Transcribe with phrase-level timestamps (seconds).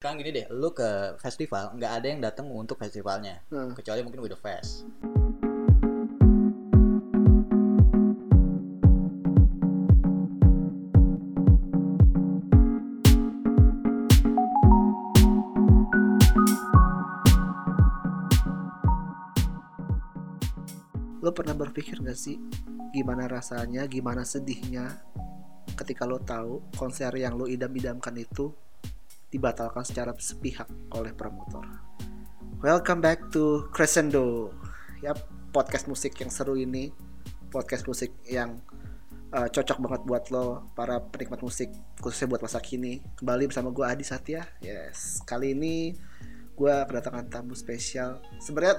[0.00, 3.76] Sekarang gini deh, lu ke festival nggak ada yang datang untuk festivalnya, Hmm.
[3.76, 4.88] kecuali mungkin With the Fest.
[21.20, 22.40] Lo pernah berpikir gak sih
[22.96, 25.04] gimana rasanya, gimana sedihnya
[25.76, 28.56] ketika lo tahu konser yang lo idam-idamkan itu
[29.30, 31.62] dibatalkan secara sepihak oleh promotor.
[32.60, 34.50] Welcome back to Crescendo.
[35.00, 35.14] Ya,
[35.54, 36.90] podcast musik yang seru ini,
[37.48, 38.58] podcast musik yang
[39.30, 41.70] uh, cocok banget buat lo para penikmat musik
[42.02, 43.00] khususnya buat masa kini.
[43.16, 44.44] Kembali bersama gue Adi Satya.
[44.60, 45.94] Yes, kali ini
[46.58, 48.20] gue kedatangan tamu spesial.
[48.36, 48.76] Sebenarnya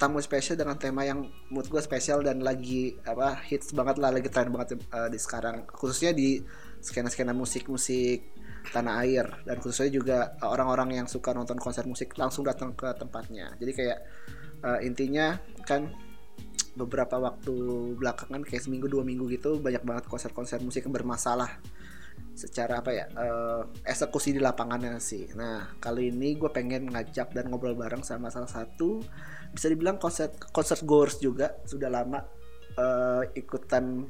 [0.00, 4.26] tamu spesial dengan tema yang mood gue spesial dan lagi apa hits banget lah, lagi
[4.32, 6.42] tren banget uh, di sekarang, khususnya di
[6.80, 12.44] skena-skena musik-musik tanah air dan khususnya juga uh, orang-orang yang suka nonton konser musik langsung
[12.44, 13.56] datang ke tempatnya.
[13.56, 13.98] Jadi kayak
[14.62, 15.90] uh, intinya kan
[16.76, 17.54] beberapa waktu
[17.98, 21.58] belakangan kayak seminggu dua minggu gitu banyak banget konser-konser musik yang bermasalah
[22.30, 25.28] secara apa ya uh, eksekusi di lapangannya sih.
[25.34, 29.02] Nah kali ini gue pengen ngajak dan ngobrol bareng sama salah satu
[29.50, 32.22] bisa dibilang konser konser goers juga sudah lama
[32.78, 34.06] uh, ikutan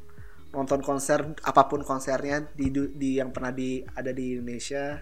[0.50, 4.98] nonton konser apa pun konsernya di di yang pernah di ada di Indonesia.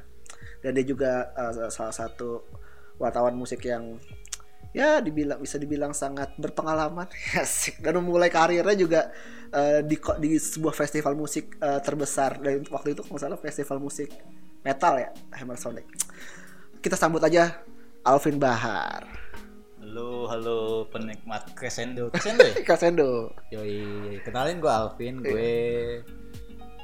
[0.59, 2.43] Dan dia juga uh, salah satu
[2.99, 3.95] wartawan musik yang
[4.75, 7.09] ya dibilang bisa dibilang sangat berpengalaman.
[7.43, 9.01] Asik dan memulai karirnya juga
[9.55, 12.39] uh, di di sebuah festival musik uh, terbesar.
[12.43, 14.13] Dan waktu itu kalau salah festival musik
[14.63, 15.87] metal ya Hammer Sonic.
[16.79, 17.59] Kita sambut aja
[18.07, 19.18] Alvin Bahar
[20.29, 22.09] Halo, penikmat Crescendo.
[22.13, 22.55] Crescendo ya?
[22.61, 23.33] Crescendo.
[23.49, 25.53] Yoi, kenalin gue Alvin, gue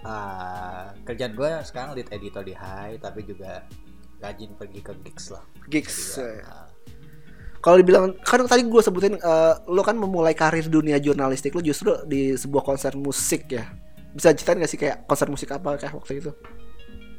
[0.01, 3.69] uh, kerjaan gue sekarang lead editor di High, tapi juga
[4.25, 5.45] rajin pergi ke gigs lah.
[5.69, 6.17] Gigs.
[6.17, 6.41] Dibilang.
[6.41, 6.69] Uh,
[7.61, 12.01] Kalau dibilang kan tadi gue sebutin uh, lo kan memulai karir dunia jurnalistik lo justru
[12.09, 13.69] di sebuah konser musik ya.
[14.17, 16.33] Bisa ceritain gak sih kayak konser musik apa kayak waktu itu?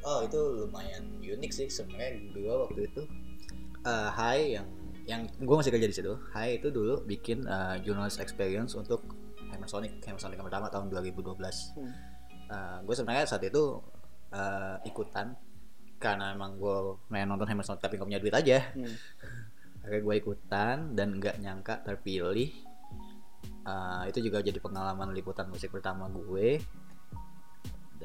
[0.02, 3.02] Oh itu lumayan unik sih sebenarnya gue waktu itu
[3.86, 4.70] uh, High yang
[5.06, 6.14] yang gue masih kerja di situ.
[6.34, 9.06] High itu dulu bikin uh, journalist experience untuk
[9.54, 11.38] Hammer Sonic, yang pertama tahun 2012.
[11.78, 11.94] Hmm.
[12.46, 13.82] Uh, gue sebenarnya saat itu
[14.34, 15.34] uh, ikutan
[15.96, 18.74] karena emang gue main nonton Hammer Sonic tapi gak punya duit aja.
[18.74, 18.96] Hmm.
[19.86, 22.50] Akhirnya gue ikutan dan nggak nyangka terpilih.
[23.66, 26.62] Uh, itu juga jadi pengalaman liputan musik pertama gue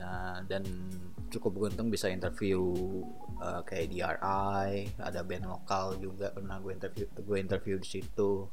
[0.01, 0.63] dan, dan
[1.29, 2.59] cukup beruntung bisa interview
[3.45, 8.49] uh, kayak DRI, ada band lokal juga pernah gue interview gue interview di situ.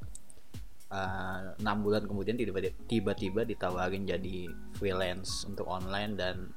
[0.88, 4.47] Uh, enam bulan kemudian tiba-tiba tiba-tiba ditawarin jadi
[4.80, 6.47] freelance untuk online dan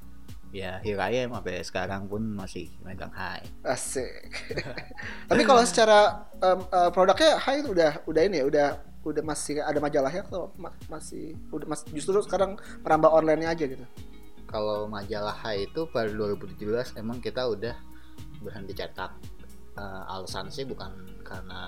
[0.54, 3.42] ya here I am sampai sekarang pun masih megang high.
[3.66, 4.30] Asik.
[5.30, 8.68] Tapi kalau secara um, uh, produknya Hai itu udah udah ini ya, udah
[9.00, 13.82] udah masih ada majalahnya atau ma- masih udah mas justru sekarang merambah online aja gitu.
[14.50, 17.70] Kalau majalah high itu pada 2017 emang kita udah
[18.42, 19.14] berhenti cetak.
[19.78, 20.90] Uh, alasan sih bukan
[21.22, 21.62] karena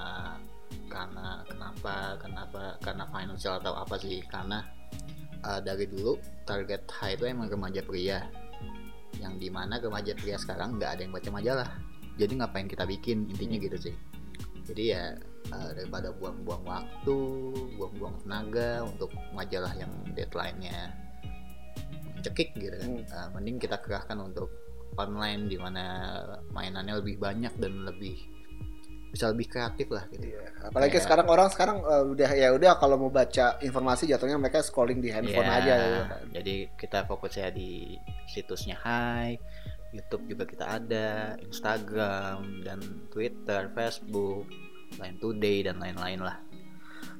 [0.90, 4.18] karena kenapa kenapa karena financial atau apa sih.
[4.26, 4.66] Karena
[5.46, 8.26] uh, dari dulu target high itu emang remaja pria.
[9.22, 11.70] Yang di mana remaja pria sekarang nggak ada yang baca majalah.
[12.18, 13.30] Jadi ngapain kita bikin?
[13.30, 13.66] Intinya Hmm.
[13.70, 13.94] gitu sih.
[14.66, 15.14] Jadi ya
[15.54, 17.18] uh, daripada buang-buang waktu
[17.78, 21.11] buang-buang tenaga untuk majalah yang deadline-nya
[22.22, 23.04] cekik gitu kan Hmm.
[23.04, 24.48] Uh, mending kita kerahkan untuk
[24.94, 25.84] online di mana
[26.50, 28.16] mainannya lebih banyak dan lebih
[29.08, 30.72] bisa lebih kreatif lah gitu Iya.
[30.72, 34.64] Apalagi Kayak- sekarang orang sekarang uh, udah ya udah kalau mau baca informasi jatuhnya mereka
[34.64, 36.22] scrolling di handphone Iya, aja gitu kan.
[36.32, 37.92] Jadi kita fokusnya di
[38.26, 39.36] situsnya Hai,
[39.92, 44.48] YouTube juga kita ada, Instagram dan Twitter, Facebook,
[44.96, 46.40] Line Today dan lain-lain lah.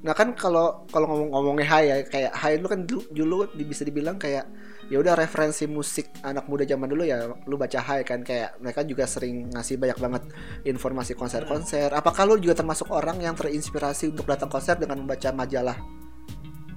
[0.01, 4.17] Nah kan kalau kalau ngomong-ngomongnya Hai ya kayak Hai lu kan dulu, dulu bisa dibilang
[4.17, 4.49] kayak
[4.91, 8.83] ya udah referensi musik anak muda zaman dulu ya lu baca Hai kan kayak mereka
[8.83, 10.23] juga sering ngasih banyak banget
[10.67, 11.91] informasi konser-konser.
[11.95, 15.77] Apakah lu juga termasuk orang yang terinspirasi untuk datang konser dengan membaca majalah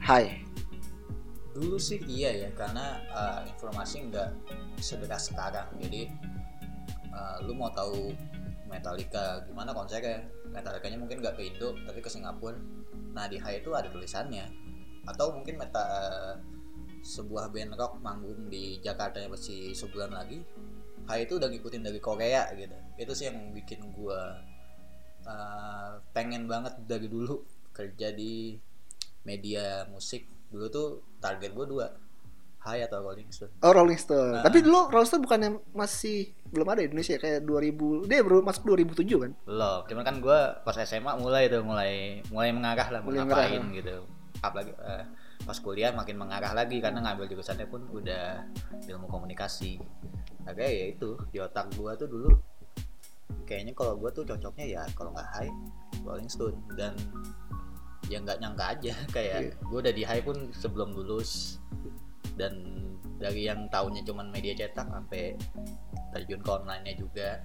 [0.06, 0.47] Hai?
[1.50, 4.31] Dulu sih iya ya, karena uh, informasi nggak
[4.79, 5.67] sederas sekarang.
[5.82, 6.06] Jadi
[7.11, 8.14] uh, lu mau tahu
[8.70, 10.23] Metallica gimana konsernya?
[10.55, 12.55] Metallica-nya mungkin nggak ke Indo, tapi ke Singapura.
[13.19, 14.47] Nah di Hai itu ada tulisannya.
[15.11, 16.35] Atau mungkin meta uh,
[17.06, 20.43] sebuah band rock manggung di Jakarta nya masih sebulan lagi.
[21.06, 22.75] Hai itu udah ngikutin dari Korea gitu.
[22.99, 24.43] Itu sih yang bikin gua
[25.26, 28.58] uh, pengen banget dari dulu kerja di
[29.26, 30.88] media musik dulu tuh
[31.19, 31.87] target gue dua
[32.67, 34.38] High atau Rolling Stone Oh Rolling Stone.
[34.38, 34.43] Nah.
[34.43, 38.62] Tapi dulu Rolling Stone bukannya masih belum ada di Indonesia kayak 2000 dia baru masuk
[38.70, 39.32] 2007 kan?
[39.47, 44.06] belum cuman kan gue pas SMA mulai tuh mulai mulai mengarah lah Mulai ngapain gitu
[44.43, 45.05] apalagi eh,
[45.44, 48.47] pas kuliah makin mengarah lagi karena ngambil jurusannya pun udah
[48.88, 49.77] ilmu komunikasi.
[50.47, 52.31] Agak ya itu di otak gue tuh dulu
[53.47, 55.53] kayaknya kalau gue tuh cocoknya ya kalau nggak high
[56.06, 56.59] Rolling Stone.
[56.75, 56.94] Dan
[58.06, 59.53] ya nggak nyangka aja kayak Iya.
[59.67, 61.59] gue udah di high pun sebelum lulus.
[62.37, 62.85] Dan
[63.17, 65.35] dari yang tahunya cuman media cetak sampai
[66.12, 67.41] terjun ke online-nya juga.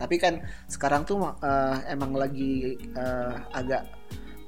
[0.00, 3.84] Tapi kan sekarang tuh eh, emang lagi eh, agak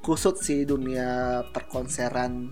[0.02, 2.50] kusut sih dunia perkonseran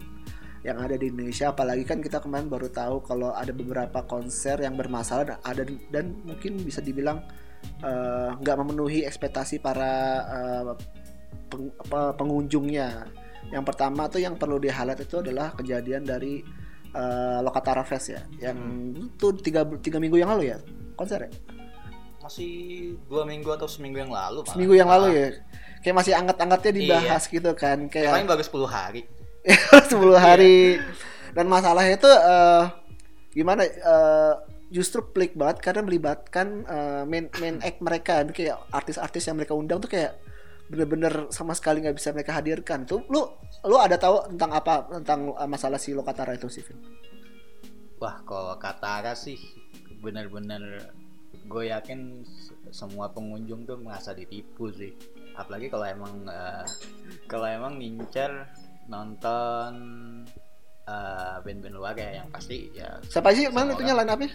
[0.61, 4.77] yang ada di Indonesia apalagi kan kita kemarin baru tahu kalau ada beberapa konser yang
[4.77, 7.25] bermasalah dan ada dan mungkin bisa dibilang
[7.81, 9.93] eh, nggak memenuhi ekspektasi para
[10.29, 10.73] eh,
[11.49, 13.09] peng- apa, pengunjungnya.
[13.51, 16.45] Yang pertama tuh yang perlu di highlight itu adalah kejadian dari
[16.93, 18.59] eh, Lokatara Fest ya, yang
[18.95, 20.59] itu tiga tiga minggu yang lalu ya
[20.95, 21.31] konser ya.
[22.21, 22.53] masih
[23.09, 24.53] dua minggu atau seminggu yang lalu malah.
[24.53, 25.29] seminggu yang lalu Ah, ya
[25.81, 29.03] kayak masih anget-angetnya dibahas gitu kan yang paling kayak bagus 10 hari.
[29.93, 30.59] 10 hari.
[31.33, 32.65] Dan masalahnya itu eh,
[33.33, 34.35] gimana eh,
[34.71, 38.25] justru pelik banget karena melibatkan eh, main main act mereka.
[38.29, 40.21] Kayak artis-artis yang mereka undang tuh kayak
[40.71, 42.85] bener-bener sama sekali nggak bisa mereka hadirkan.
[42.85, 43.25] Tuh lu
[43.65, 46.79] lu ada tahu tentang apa tentang masalah si Lokatara itu sih Vin?
[48.01, 49.37] wah kalau Katara sih
[50.01, 50.89] bener-bener
[51.45, 52.25] gue yakin
[52.73, 54.97] semua pengunjung tuh merasa ditipu sih
[55.41, 56.65] apalagi kalau emang eh,
[57.25, 58.29] kalau emang ngincer
[58.87, 59.73] nonton
[60.85, 64.31] eh, band-band luar ya yang pasti ya siapa sih mana itunya line up-nya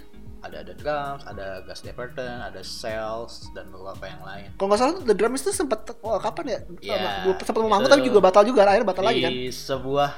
[0.46, 4.48] ada The Drums, ada Gus Dapperton, ada Cells dan beberapa yang lain.
[4.62, 6.60] kalau nggak salah The Drums itu sempat wah, kapan ya?
[6.86, 9.32] Iya, sempat mau manggung tapi juga batal juga akhirnya batal lagi kan?
[9.34, 10.10] di sebuah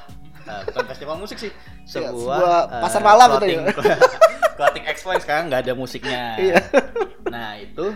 [0.44, 3.62] eh, bukan festival musik sih Iya, sebuah, sebuah eh, pasar malam gitu ya.
[4.52, 6.36] clothing- expo sekarang nggak ada musiknya.
[6.36, 6.60] Iya.
[7.32, 7.86] nah itu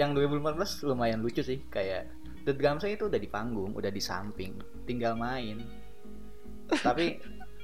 [0.00, 2.08] yang 2014 lumayan lucu sih kayak
[2.48, 4.56] The Drums itu udah di panggung udah di samping
[4.88, 5.60] tinggal main.
[6.70, 7.20] Tapi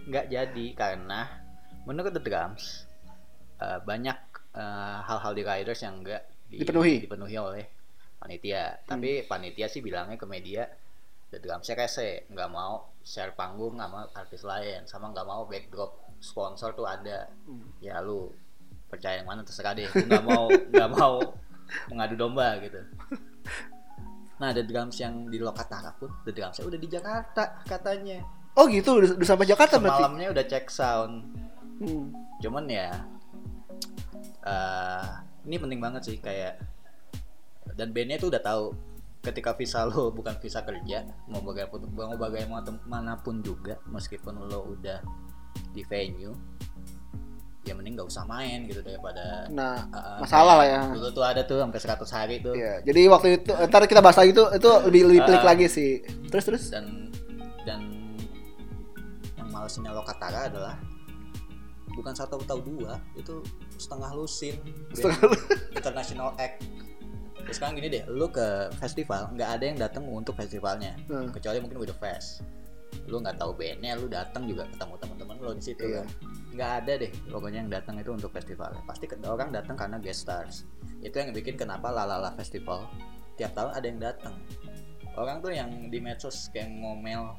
[0.07, 1.25] nggak jadi karena
[1.89, 2.85] menurut The Drums
[3.57, 4.19] eh, banyak
[4.53, 6.23] eh, hal-hal di riders yang nggak
[6.53, 7.09] di- Dipenuhi.
[7.09, 7.65] dipenuhi oleh
[8.21, 8.85] panitia.
[8.85, 10.69] Tapi panitia sih bilangnya ke media
[11.33, 16.77] The Drumsnya rese nggak mau share panggung sama artis lain sama nggak mau backdrop sponsor
[16.77, 17.33] tuh ada.
[17.81, 18.29] Ya lu
[18.87, 19.89] percaya yang mana terserah deh.
[19.89, 21.15] Nggak mau nggak mau
[21.89, 22.79] mengadu domba gitu
[24.37, 28.21] nah The Drums yang di Lokatara pun The Drumsnya udah di Jakarta katanya
[28.57, 30.01] Oh gitu, udah, udah sampai Jakarta berarti.
[30.01, 31.15] semalamnya udah cek sound
[31.77, 32.09] Hmm.
[32.41, 32.89] cuman ya
[34.41, 35.09] eh
[35.45, 36.57] ini penting banget sih kayak
[37.75, 38.65] dan bandnya tuh udah tahu
[39.21, 45.05] ketika visa lo bukan visa kerja mau bagaimanapun mau bagaimanapun juga meskipun lo udah
[45.73, 46.33] di venue
[47.67, 50.81] ya mending nggak usah main gitu daripada Nah, uh, masalah lah ya.
[50.89, 52.79] dulu tuh ada tuh sampai 100 hari tuh iya.
[52.81, 55.47] Jadi waktu itu ntar kita bahas lagi itu itu lebih lebih pelik Ah.
[55.49, 55.93] lagi sih.
[56.27, 56.65] Terus terus.
[56.71, 57.11] dan
[57.63, 57.83] dan
[59.35, 60.79] yang malesnya Lokatara adalah
[61.93, 63.41] bukan satu atau dua itu
[63.75, 64.55] setengah lusin
[64.91, 65.19] Setengah
[65.77, 66.63] international act
[67.39, 68.43] Ya, sekarang gini deh lu ke
[68.75, 71.31] festival nggak ada yang datang untuk festivalnya Hmm.
[71.31, 72.43] kecuali mungkin udah fest
[73.07, 76.03] lu nggak tahu bandnya lu datang juga ketemu teman-teman lu di situ Iya.
[76.03, 76.07] kan.
[76.57, 80.67] Nggak ada deh pokoknya yang datang itu untuk festival pasti orang datang karena guest stars.
[81.05, 82.89] Itu yang bikin kenapa lalala festival.
[83.37, 84.35] Tiap tahun ada yang datang.
[85.17, 87.37] Orang tuh yang di medsos kayak ngomel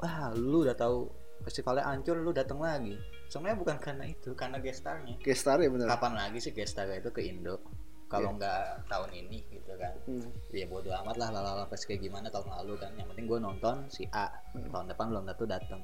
[0.00, 1.12] wah lu udah tahu
[1.44, 2.96] festivalnya hancur lu datang lagi.
[3.30, 5.14] Sebenarnya bukan karena itu karena guest starnya.
[5.22, 5.86] Gestar ya benar.
[5.86, 7.62] kapan lagi sih guest star itu ke Indo
[8.10, 10.26] kalau nggak tahun ini gitu kan Hmm.
[10.50, 13.86] ya bodo amat lah lalala pas kayak gimana tahun lalu kan yang penting gue nonton
[13.86, 15.78] si A tahun depan belum tentu datang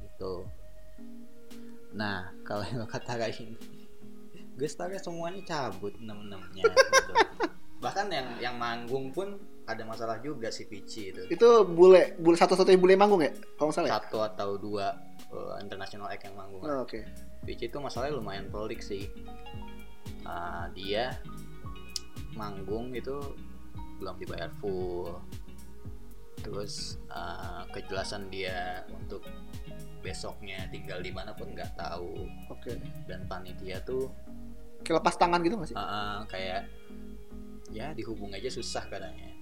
[0.00, 0.48] gitu
[1.92, 3.54] nah kalau yang lo katakan ini
[4.56, 7.12] gue starnya semuanya cabut enam enamnya gitu.
[7.84, 9.36] bahkan yang yang manggung pun
[9.68, 13.34] ada masalah juga si Pici itu Itu bule, bule satu-satunya bule manggung ya?
[13.58, 13.98] Kalau salah ya?
[14.00, 14.94] satu atau dua
[15.28, 17.02] uh, international act yang manggung Oh, Oke.
[17.44, 19.10] Pici itu masalahnya lumayan pelik sih
[20.26, 21.14] Uh, dia
[22.34, 23.14] manggung itu
[24.02, 25.22] belum dibayar full.
[26.42, 29.22] Terus uh, kejelasan dia untuk
[30.02, 32.26] besoknya tinggal di mana pun nggak tahu.
[32.50, 32.74] Oke.
[33.06, 34.10] dan panitia tuh
[34.86, 35.76] Kayak lepas tangan gitu nggak sih?
[35.78, 36.62] uh, uh, kayak
[37.74, 39.34] ya dihubung aja susah katanya.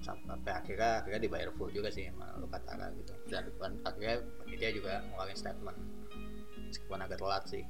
[0.00, 3.14] Sampai akhirnya akhirnya dibayar full juga sih sama Lokatara gitu.
[3.30, 5.78] Dan dan akhirnya panitia juga ngeluarin statement.
[6.70, 7.62] Meskipun agak telat sih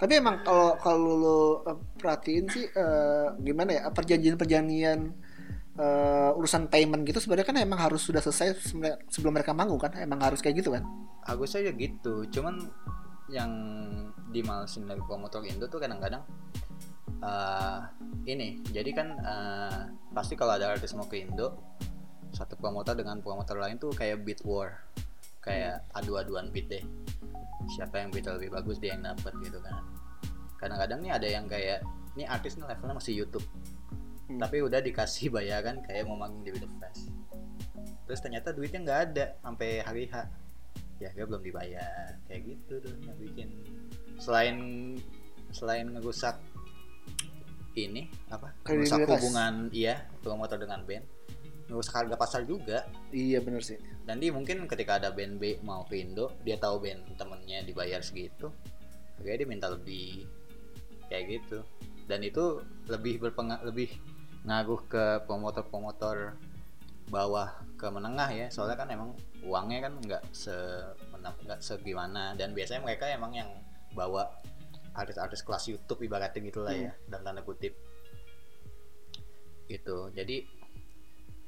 [0.00, 4.98] Tapi emang kalau kalau lo eh, perhatiin sih eh, gimana ya perjanjian-perjanjian
[5.76, 8.72] eh, urusan payment gitu sebenarnya kan emang harus sudah selesai
[9.12, 9.92] sebelum mereka manggung kan?
[10.00, 10.88] Emang harus kayak gitu kan?
[11.28, 12.24] Agus aja gitu.
[12.32, 12.64] Cuman
[13.28, 13.52] yang
[14.32, 16.24] dimalesin dari promotor Indo tuh kadang-kadang
[17.20, 17.80] eh
[18.24, 18.64] ini.
[18.72, 19.80] Jadi kan eh,
[20.16, 21.76] pasti kalau ada artis mau ke Indo
[22.32, 24.80] satu promotor dengan promotor lain tuh kayak beat war.
[25.44, 26.84] Kayak adu-aduan beat deh
[27.68, 29.84] siapa yang beat lebih bagus dia yang dapet gitu kan.
[30.56, 31.84] Kadang-kadang nih ada yang kayak
[32.16, 33.44] ini artis nih levelnya masih YouTube.
[34.30, 34.38] Hmm.
[34.38, 37.10] tapi udah dikasih bayaran kayak mau manggung di The Fest
[38.10, 40.26] terus ternyata duitnya nggak ada sampai hari H.
[40.98, 42.18] Ya dia belum dibayar.
[42.26, 43.48] Kayak gitu tuh yang bikin.
[44.18, 44.56] Selain
[45.54, 46.42] selain ngerusak
[47.78, 48.50] ini apa?
[48.66, 51.06] Ngerusak hubungan iya promotor dengan band
[51.70, 52.84] ngerusak harga pasar juga.
[53.14, 53.78] Iya bener sih.
[54.02, 58.02] Dan dia mungkin ketika ada band B mau ke Indo dia tahu band temennya dibayar
[58.02, 58.50] segitu
[59.20, 60.26] akhirnya dia minta lebih
[61.06, 61.62] kayak gitu.
[62.10, 62.58] Dan itu
[62.90, 63.94] lebih berpengaruh lebih
[64.42, 66.34] ngaruh ke promotor-promotor
[67.06, 68.46] bawah ke menengah ya.
[68.50, 69.14] Soalnya kan emang
[69.46, 70.54] uangnya kan nggak se
[71.20, 72.34] nggak segimana.
[72.34, 73.50] Dan biasanya mereka emang yang
[73.94, 74.26] bawa
[74.96, 77.76] artis-artis kelas YouTube ibaratnya gitulah ya dan tanda kutip.
[79.70, 80.10] Gitu.
[80.16, 80.59] Jadi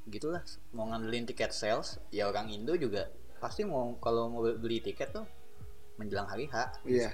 [0.07, 0.43] gitulah
[0.75, 3.07] mau ngandelin tiket sales ya orang Indo juga
[3.39, 5.25] pasti mau kalau mau beli tiket tuh
[5.99, 7.11] menjelang hari H iya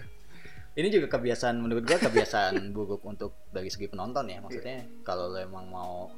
[0.78, 5.38] ini juga kebiasaan menurut gua kebiasaan buruk untuk dari segi penonton ya maksudnya kalau lo
[5.38, 6.10] emang mau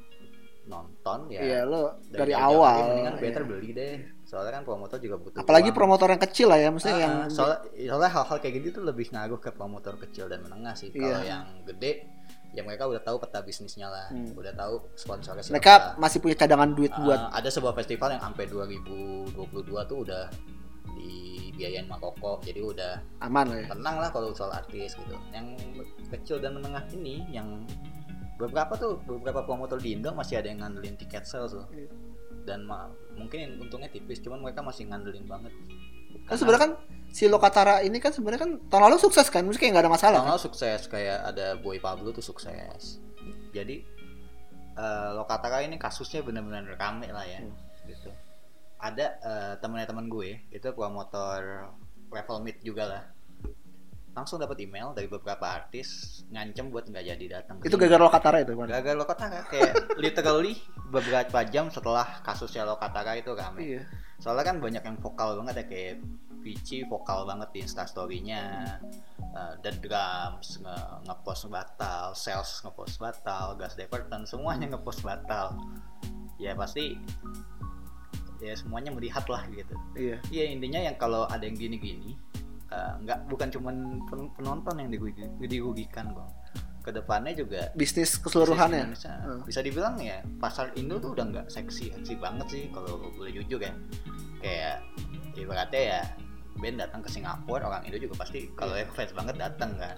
[0.62, 3.50] nonton ya iya lo dari jauh-jauh awal hari mendingan better iya.
[3.50, 5.76] beli deh soalnya kan promotor juga butuh apalagi uang.
[5.76, 7.58] promotor yang kecil lah ya maksudnya Ah, yang soalnya,
[7.90, 11.26] soalnya hal-hal kayak gitu tuh lebih ngaruh ke promotor kecil dan menengah sih kalau Iya.
[11.26, 12.06] yang gede
[12.52, 14.06] ya mereka udah tahu peta bisnisnya lah.
[14.08, 14.32] Hmm.
[14.32, 15.56] udah tahu sponsornya siapa.
[15.56, 19.32] Mereka masih punya cadangan duit Ah, buat ada sebuah festival yang sampai 2022
[19.82, 20.24] tuh udah
[20.92, 23.66] dibiayain sama Koko jadi udah aman lah ya.
[23.68, 25.16] tenang lah kalau soal artis gitu.
[25.30, 25.46] Yang
[26.10, 27.64] kecil dan menengah ini yang
[28.34, 31.88] beberapa tuh beberapa promotor di Indo masih ada yang ngandelin tiket sales tuh Iya.
[32.44, 35.52] dan ma- mungkin untungnya tipis cuman mereka masih ngandelin banget
[36.24, 36.72] kan sebenarnya kan
[37.12, 40.24] si Lokatara ini kan sebenarnya kan tahun lalu sukses kan kayak nggak ada masalah tahun
[40.24, 40.32] kan?
[40.32, 43.00] lalu sukses kayak ada Boy Pablo tuh sukses
[43.52, 43.84] jadi
[44.72, 47.52] eh Lokatara ini kasusnya benar-benar rame lah ya Hmm.
[47.84, 48.08] gitu
[48.78, 51.70] ada eh, temennya teman gue itu promotor
[52.08, 53.02] level mid juga lah
[54.12, 58.52] langsung dapat email dari beberapa artis ngancem buat nggak jadi datang itu gara-gara Lokatara itu
[58.52, 60.54] kan Gagal Lokatara kayak literally
[60.92, 63.60] beberapa jam setelah kasusnya Lokatara itu rame.
[63.64, 63.82] iya
[64.22, 65.94] Soalnya kan banyak yang vokal banget ya kayak
[66.42, 68.42] Vici vokal banget di instastorynya
[69.34, 70.76] uh, The Drums nge
[71.06, 75.54] ngepost batal, Sales ngepost batal, Gas Department semuanya ngepost batal.
[76.42, 76.98] Ya pasti
[78.42, 79.74] ya semuanya melihat lah gitu.
[79.94, 82.18] iya Iya intinya yang kalau ada yang gini-gini
[82.74, 86.26] uh, nggak bukan cuman pen- penonton yang dirugi- dirugikan kok.
[86.82, 89.06] Ke depannya juga bisnis keseluruhannya Bisnis.
[89.06, 89.40] Hmm.
[89.46, 93.62] Bisa dibilang ya pasar Indo tuh udah nggak seksi seksi banget sih kalau boleh jujur
[93.62, 93.72] ya.
[94.42, 94.82] Kayak
[95.38, 96.02] ibaratnya ya
[96.58, 99.96] band datang ke Singapura orang Indo juga pasti kalau yang fans banget datang kan.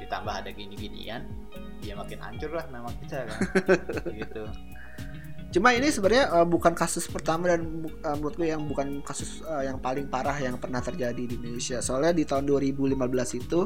[0.00, 1.28] Ditambah ada gini-ginian,
[1.84, 3.40] ya makin hancur lah nama kita kan.
[4.22, 4.48] gitu.
[5.50, 9.66] Cuma ini sebenarnya uh, bukan kasus pertama dan uh, menurut gue yang bukan kasus uh,
[9.66, 11.82] yang paling parah yang pernah terjadi di Indonesia.
[11.82, 12.94] Soalnya di tahun 2015
[13.42, 13.60] itu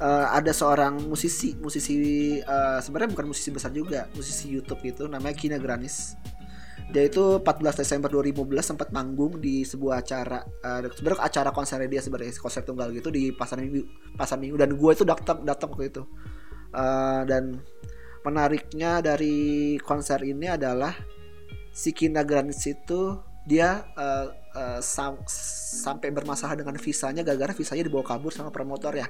[0.00, 1.94] uh, ada seorang musisi, musisi
[2.44, 6.14] uh, sebenarnya bukan musisi besar juga, musisi YouTube gitu namanya Kina Granis.
[6.88, 12.00] Dia itu 14 Desember 2015 sempat manggung di sebuah acara uh, sebenarnya acara konser dia
[12.00, 13.84] sebenarnya konser tunggal gitu di pasar minggu
[14.16, 14.56] pasar minggu.
[14.56, 16.02] Dan gue itu datang datang waktu itu.
[16.72, 17.60] Uh, dan
[18.24, 20.92] menariknya dari konser ini adalah
[21.72, 25.24] si Kina Granis itu dia uh, uh, sam-
[25.84, 29.08] sampai bermasalah dengan visanya gara-gara visanya dibawa kabur sama promotor ya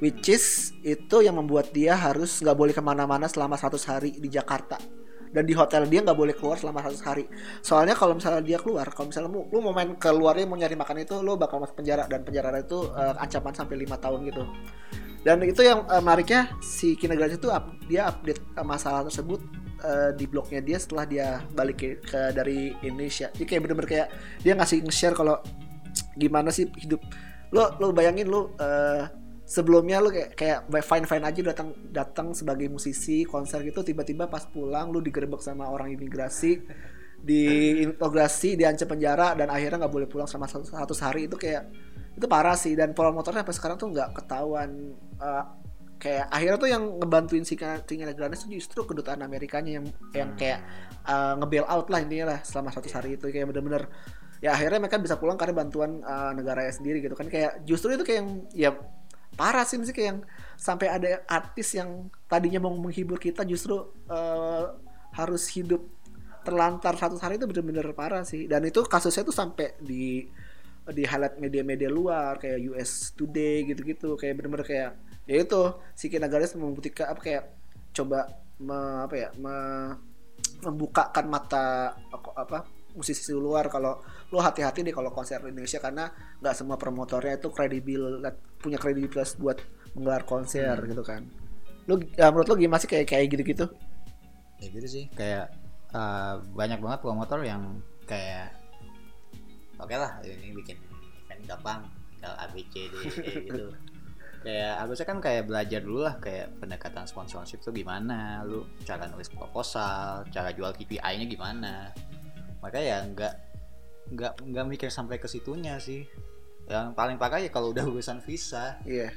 [0.00, 4.28] which is itu yang membuat dia harus nggak boleh ke mana-mana selama 100 hari di
[4.32, 4.80] Jakarta.
[5.30, 7.24] Dan di hotel dia nggak boleh keluar selama 100 hari.
[7.62, 11.06] Soalnya kalau misalnya dia keluar kalau misalnya lu, lu mau main keluarnya mau nyari makan
[11.06, 12.10] itu lu bakal masuk penjara.
[12.10, 14.42] Dan penjara itu uh, ancaman sampai lima tahun gitu.
[15.22, 19.38] Dan itu yang uh, menariknya si Kina Granis itu up- dia update uh, masalah tersebut
[20.12, 23.32] di blognya dia setelah dia balik ke, ke dari Indonesia.
[23.32, 24.08] Jadi kayak bener-bener kayak
[24.44, 25.40] dia ngasih nge-share kalau
[26.20, 27.00] gimana sih hidup.
[27.48, 29.08] Lo lo bayangin lo uh,
[29.50, 34.46] sebelumnya lo kayak kayak fine fine aja datang datang sebagai musisi konser gitu tiba-tiba pas
[34.46, 36.62] pulang lo digerebek sama orang imigrasi
[37.20, 41.28] diintegrasi diancam penjara dan akhirnya nggak boleh pulang selama 100 hari.
[41.28, 41.68] Itu kayak
[42.16, 42.72] itu parah sih.
[42.72, 45.44] Dan promotornya sampai sekarang tuh nggak ketahuan uh,
[46.00, 50.64] kayak akhirnya tuh yang ngebantuin si Tinggal Granis tuh justru kedutaan Amerikanya yang yang kayak
[51.04, 53.28] uh, nge-bail out lah intinya lah selama 100 hari itu.
[53.28, 53.84] Kayak bener-bener
[54.40, 57.28] ya akhirnya mereka bisa pulang karena bantuan uh, negaranya sendiri gitu kan.
[57.28, 58.70] Kayak justru itu kayak yang ya
[59.38, 60.20] parah sih kayak yang
[60.60, 64.64] sampai ada artis yang tadinya mau menghibur kita justru uh,
[65.16, 65.80] harus hidup
[66.40, 68.48] terlantar satu hari itu bener-bener parah sih.
[68.48, 70.28] Dan itu kasusnya tuh sampai di
[70.90, 74.90] di highlight media-media luar kayak US Today gitu-gitu kayak bener-bener kayak
[75.28, 75.62] ya itu
[75.94, 77.44] si Kinagaris membuktikan apa kayak
[77.94, 78.26] coba
[78.58, 79.96] me, apa ya me-
[80.64, 82.64] membukakan mata apa
[82.96, 86.06] musisi luar kalau lo hati-hati deh kalau konser di Indonesia karena
[86.38, 88.22] nggak semua promotornya itu kredibel
[88.62, 89.58] punya kredibilitas buat
[89.94, 90.86] menggelar konser Hmm.
[90.86, 91.26] gitu kan.
[91.90, 93.66] Lu ya, menurut lo gimana sih kayak kayak gitu-gitu?
[94.62, 95.50] Ya gitu sih kayak
[95.90, 98.54] eh, banyak banget promotor yang kayak
[99.78, 100.78] oke lah ini bikin
[101.26, 101.80] event gampang
[102.14, 103.66] tinggal A B C D E gitu.
[104.40, 109.28] Kayak harusnya kan kayak belajar dulu lah kayak pendekatan sponsorship tuh gimana lu cara nulis
[109.28, 111.90] proposal cara jual KPI nya gimana.
[112.62, 113.34] Makanya ya nggak
[114.10, 116.04] nggak nggak mikir sampai ke situnya sih.
[116.66, 118.78] Yang paling parah ya kalau udah urusan visa.
[118.84, 119.10] Iya.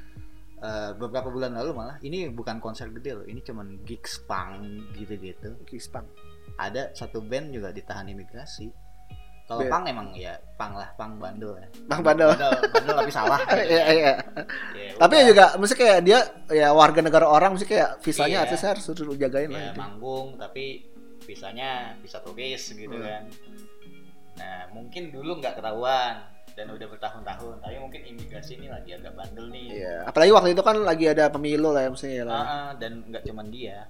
[0.58, 4.64] Eh, beberapa bulan lalu malah ini bukan konser gede loh ini cuman gigs punk
[4.96, 5.60] gitu-gitu.
[5.68, 6.08] Kispang
[6.56, 8.72] ada satu band juga ditahan imigrasi.
[9.44, 11.68] Kalau pang emang ya pang lah pang bandel ya.
[11.84, 12.32] Pang bandel.
[12.32, 13.40] bandel, bandel tapi salah.
[13.60, 14.14] Iya iya.
[14.72, 15.30] Ya, tapi ya udah.
[15.36, 18.44] juga mesti kayak dia ya warga negara orang mesti kayak visanya Iya.
[18.48, 19.80] artisnya harus lu jagain ya lah gitu.
[19.84, 20.88] manggung tapi
[21.28, 23.04] visanya bisa turis gitu Hmm.
[23.04, 23.24] kan
[24.40, 29.50] nah mungkin dulu nggak ketahuan dan udah bertahun-tahun tapi mungkin imigrasi ini lagi agak bandel
[29.50, 32.38] nih Iya, apalagi waktu itu kan lagi ada pemilu lah ya maksudnya ya lah.
[32.38, 33.90] Ah, ah, dan nggak cuman dia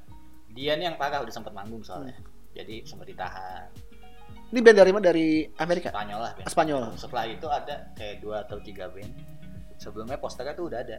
[0.54, 2.16] dia nih yang parah udah sempat manggung soalnya
[2.56, 3.68] jadi sempat ditahan
[4.54, 5.04] Ini band dari mana?
[5.10, 5.90] Dari Amerika?
[5.90, 6.46] Spanyol lah band.
[6.46, 6.84] Spanyol.
[6.94, 9.12] setelah itu ada kayak dua atau tiga band
[9.76, 10.98] sebelumnya posternya tuh udah ada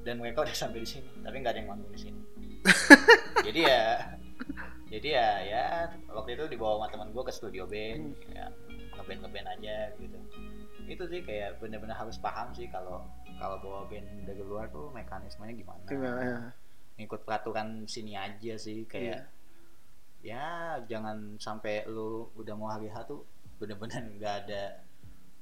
[0.00, 2.20] dan mereka udah sampai di sini tapi nggak ada yang manggung di sini
[3.50, 3.82] jadi ya
[4.86, 5.64] jadi ya ya
[6.14, 8.46] waktu itu dibawa sama teman gue ke studio band ya
[8.94, 10.18] ngeband ngeband aja gitu.
[10.86, 13.02] Itu sih kayak bener-bener harus paham sih kalau
[13.36, 15.86] kalau bawa band dari luar tuh mekanismenya gimana.
[15.90, 16.38] Gimana ya?
[16.96, 19.28] ngikut peraturan sini aja sih kayak
[20.24, 23.22] ya jangan sampai lu udah mau hari H tuh
[23.60, 24.80] bener-bener nggak ada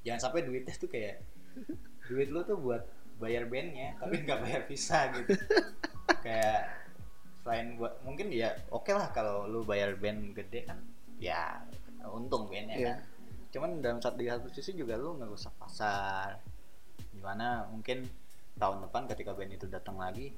[0.03, 1.23] jangan sampai duitnya tuh kayak
[2.11, 2.83] duit lu tuh buat
[3.15, 5.31] bayar bandnya tapi nggak bayar visa gitu.
[6.19, 6.84] Kayak
[7.45, 10.81] selain buat mungkin ya oke lah kalau lu bayar band gede kan
[11.15, 11.61] ya
[12.07, 12.87] untung bandnya Iya.
[12.89, 12.97] kan
[13.53, 16.41] cuman dalam satu di satu sisi juga lu ngerusak pasar
[17.11, 18.01] gimana mungkin
[18.55, 20.33] tahun depan ketika band itu datang lagi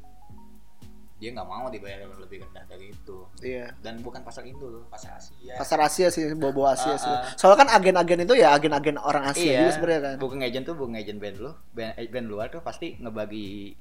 [1.18, 3.74] dia nggak mau dibayar lebih rendah dari itu Iya.
[3.80, 7.10] dan bukan pasar Indo loh pasar Asia Pasar Asia sih, bawa-bawa Asia Ah, sih.
[7.10, 7.26] ah.
[7.34, 10.16] Soalnya kan agen-agen itu ya agen-agen orang Asia iya juga sebenarnya kan.
[10.20, 13.74] booking agent tuh booking agent band lu band, eh, band luar tuh pasti ngebagi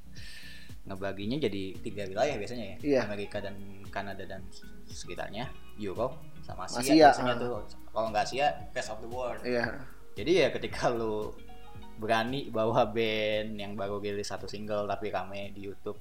[0.87, 3.01] ngebaginya jadi tiga wilayah biasanya ya Iya.
[3.05, 3.55] Amerika dan
[3.91, 4.43] Kanada dan
[4.87, 7.41] sekitarnya Europe sama Asia, Asia, biasanya ah.
[7.41, 7.49] tuh
[7.91, 9.83] kalau nggak Asia rest of the world Iya.
[10.15, 11.35] jadi ya ketika lu
[11.97, 15.97] berani bawa band yang baru rilis satu single tapi rame di YouTube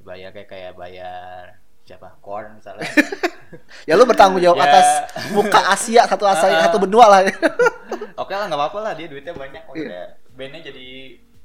[0.00, 2.84] bayar kayak kayak bayar siapa Korn misalnya
[3.88, 4.66] Ya lu bertanggung jawab Ya.
[4.66, 4.86] atas
[5.30, 6.62] muka Asia satu Asia ah.
[6.66, 7.20] satu benua lah.
[8.22, 9.84] oke lah nggak apa-apa lah dia duitnya banyak Iya.
[9.84, 10.86] udah bandnya jadi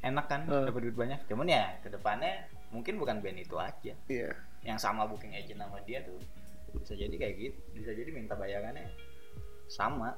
[0.01, 0.67] enak kan Ah.
[0.67, 4.29] dapat duit banyak cuman ya ke depannya mungkin bukan band itu aja Iya.
[4.62, 6.19] yang sama booking agent sama dia tuh
[6.71, 8.86] bisa jadi kayak gitu bisa jadi minta bayarannya
[9.67, 10.13] sama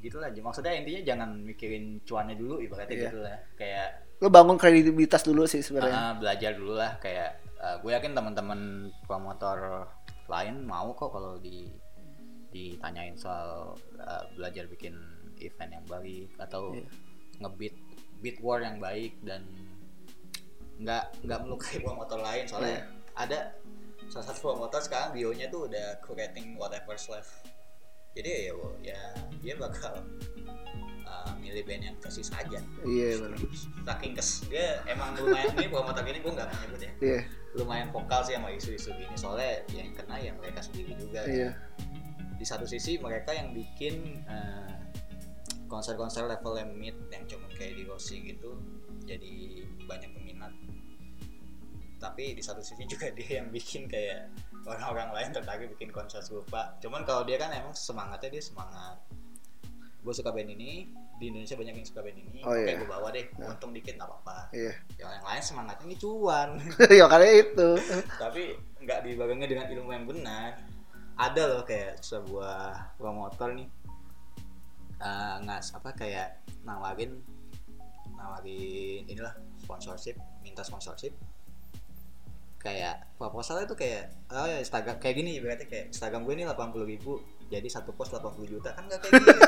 [0.00, 3.04] gitulah maksudnya intinya jangan mikirin cuannya dulu ibaratnya Iya.
[3.06, 3.88] gitu lah kayak
[4.20, 5.96] Lu bangun kredibilitas dulu sih sebenarnya.
[5.96, 8.60] ah, belajar dulu lah kayak ah, gue yakin teman-teman
[9.04, 9.88] promotor
[10.26, 11.68] lain mau kok kalau di
[12.50, 14.96] ditanyain soal ah, belajar bikin
[15.38, 16.88] event yang baik atau Iya.
[17.38, 17.76] ngebeat
[18.20, 19.44] beat war yang baik dan
[20.80, 22.84] nggak nggak melukai promotor lain soalnya Iya.
[23.14, 23.38] ada
[24.08, 27.44] salah satu promotor sekarang bionya tuh udah curating whatever's left
[28.10, 29.00] jadi ya ya
[29.38, 30.02] dia bakal
[31.04, 33.38] uh, milih band yang kasih saja Iya benar.
[33.86, 37.20] saking kes dia emang lumayan ini promotor ini gue nggak mau nyebut ya Iya.
[37.54, 41.54] lumayan vokal sih sama isu-isu gini soalnya yang kena ya mereka sendiri juga Iya.
[42.34, 44.74] di satu sisi mereka yang bikin eh,
[45.68, 48.58] konser-konser level yang mid yang cuma kayak di Rossi gitu
[49.06, 50.50] jadi banyak peminat
[52.00, 54.32] tapi di satu sisi juga dia yang bikin kayak
[54.62, 58.96] orang-orang lain tertarik bikin konser serupa cuman kalau dia kan emang semangatnya dia semangat
[60.00, 62.72] gue suka band ini di Indonesia banyak yang suka band ini Oh, oke iya.
[62.74, 63.52] gue bawa deh Nah.
[63.52, 64.72] untung dikit nggak apa-apa Iya.
[64.96, 66.48] yang lain semangatnya ini cuan
[66.98, 67.68] ya karena itu.
[68.16, 68.42] tapi
[68.80, 70.56] nggak dibarengi dengan ilmu yang benar
[71.14, 73.68] ada loh kayak sebuah promotor nih
[74.98, 76.28] eh, ngas apa kayak
[76.62, 77.20] nawarin
[78.10, 81.12] nawarin inilah sponsorship minta sponsorship
[82.60, 86.84] kayak proposalnya tuh kayak oh ya Instagram kayak gini berarti kayak Instagram gue ini 80
[86.84, 87.16] ribu
[87.48, 89.32] jadi satu post 80 juta kan nggak kayak gitu.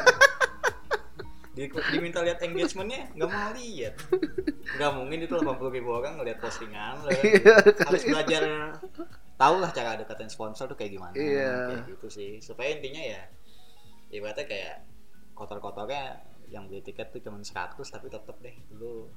[1.52, 3.94] Di, diminta lihat engagementnya nggak mau lihat.
[4.80, 7.12] Nggak mungkin itu 80 ribu orang ngeliat postingan lo.
[7.92, 8.42] Harus belajar
[9.36, 11.76] tahu lah cara deketin sponsor tuh kayak gimana Iya.
[11.76, 12.40] kayak gitu sih.
[12.40, 13.20] Supaya intinya ya
[14.08, 14.76] ibaratnya kayak
[15.36, 19.12] kotor-kotornya yang beli tiket tuh cuma 100 tapi tetep deh lu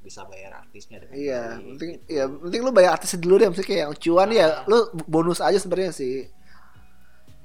[0.00, 2.04] bisa bayar artisnya dengan Iya, baik, penting gitu.
[2.08, 5.92] ya penting lu bayar artis dulu deh, maksudnya kayak cuan ya, lu bonus aja sebenarnya
[5.92, 6.24] sih.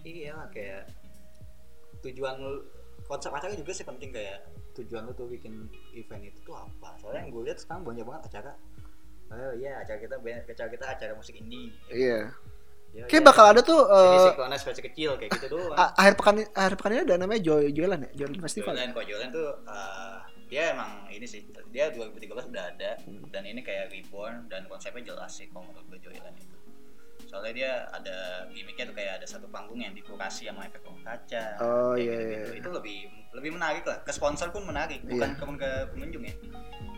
[0.02, 0.88] iya lah, kayak
[2.00, 2.62] tujuan lu
[3.06, 7.26] konsep acara juga sih penting kayak tujuan lu tuh bikin event itu tuh apa soalnya
[7.26, 8.52] yang gue lihat sekarang banyak banget acara
[9.26, 12.30] oh iya acara kita acara kita acara musik indie Iya.
[12.96, 13.28] Ya, Kayak iya.
[13.28, 17.15] bakal ada tuh eh, versi kecil kayak gitu doang akhir pekan akhir pekan ini ada
[17.20, 18.72] namanya Joy Joyland ya, Joyland Festival.
[18.72, 20.18] Joyland kok Joyland tuh uh,
[20.56, 23.28] dia emang ini sih dia 2013 udah ada Hmm.
[23.28, 26.56] dan ini kayak reborn dan konsepnya jelas sih kalau menurut gue Joyland itu
[27.26, 28.15] soalnya dia ada
[28.48, 32.48] gimmicknya tuh kayak ada satu panggung yang dikurasi sama efek kaca Oh, iya, gitu-gitu.
[32.48, 32.98] iya, itu lebih
[33.34, 35.38] lebih menarik lah ke sponsor pun menarik bukan Iya.
[35.38, 36.36] cuma ke pengunjung ya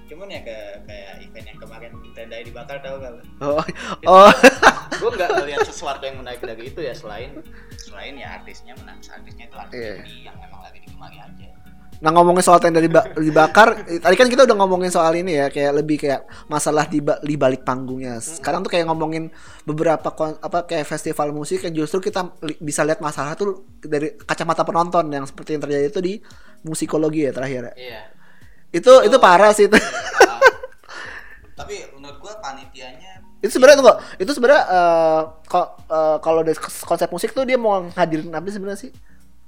[0.08, 3.12] cuman ya ke kayak event yang kemarin tendai dibakar tau gak?
[3.44, 3.60] Oh,
[4.06, 4.32] oh,
[5.02, 7.44] gue nggak ngeliat sesuatu yang menarik dari itu ya selain
[7.76, 11.48] selain ya artisnya menarik artisnya itu artis indie yang memang lagi digemari aja
[11.98, 15.82] Nah ngomongin soal tenda diba- dibakar, tadi kan kita udah ngomongin soal ini ya, kayak
[15.82, 18.22] lebih kayak masalah di, ba- di balik panggungnya.
[18.22, 19.34] Sekarang tuh kayak ngomongin
[19.66, 24.14] beberapa kon- apa kayak festival musik yang justru kita li- bisa lihat masalah tuh dari
[24.14, 26.14] kacamata penonton yang seperti yang terjadi itu di
[26.62, 27.74] musikologi ya terakhir.
[27.74, 27.74] ya.
[27.74, 28.02] iya
[28.70, 29.78] Itu itu parah sih itu.
[29.78, 30.38] Ah.
[31.58, 35.22] tapi menurut gua panitianya itu sebenarnya tunggu, itu sebenarnya eh,
[36.22, 38.92] kalau dari konsep musik tuh dia mau ngadirin apa sebenarnya sih?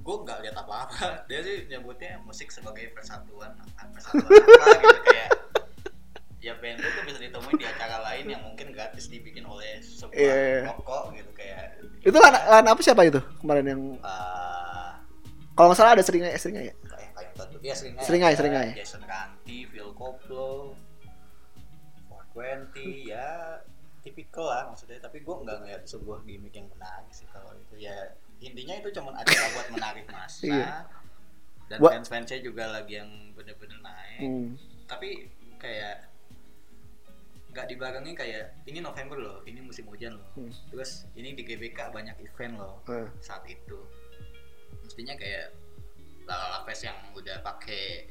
[0.09, 3.53] Gua nggak lihat apa-apa dia sih nyebutnya musik sebagai persatuan
[3.93, 5.29] persatuan apa gitu kayak
[6.49, 10.33] ya band itu bisa ditemuin di acara lain yang mungkin gratis dibikin oleh sebuah Iya,
[10.33, 10.61] iya.
[10.73, 14.89] toko gitu kayak Itu lan, lan apa siapa itu kemarin yang eh,
[15.53, 16.75] kalau nggak salah ada seringnya seringnya ya?
[16.87, 18.69] kayak kayak tentu ya seringai Seringai, ada seringai.
[18.73, 20.73] Jason Ranti, Phil Koplo,
[22.33, 23.59] 420 ya
[23.99, 28.15] tipikal lah maksudnya tapi gue nggak ngeliat sebuah gimmick yang menarik sih kalau itu ya
[28.39, 30.75] intinya itu cuma acara buat menarik masa Iya.
[31.67, 34.49] dan fans-fansnya juga lagi yang bener-bener naik Hmm.
[34.85, 36.07] tapi kayak
[37.49, 40.53] nggak dibarengin kayak ini November loh ini musim hujan loh Hmm.
[40.69, 43.07] terus ini di GBK banyak event loh Eh.
[43.19, 43.79] saat itu
[44.81, 45.51] mestinya kayak
[46.23, 48.05] Lalala Fest yang udah pakai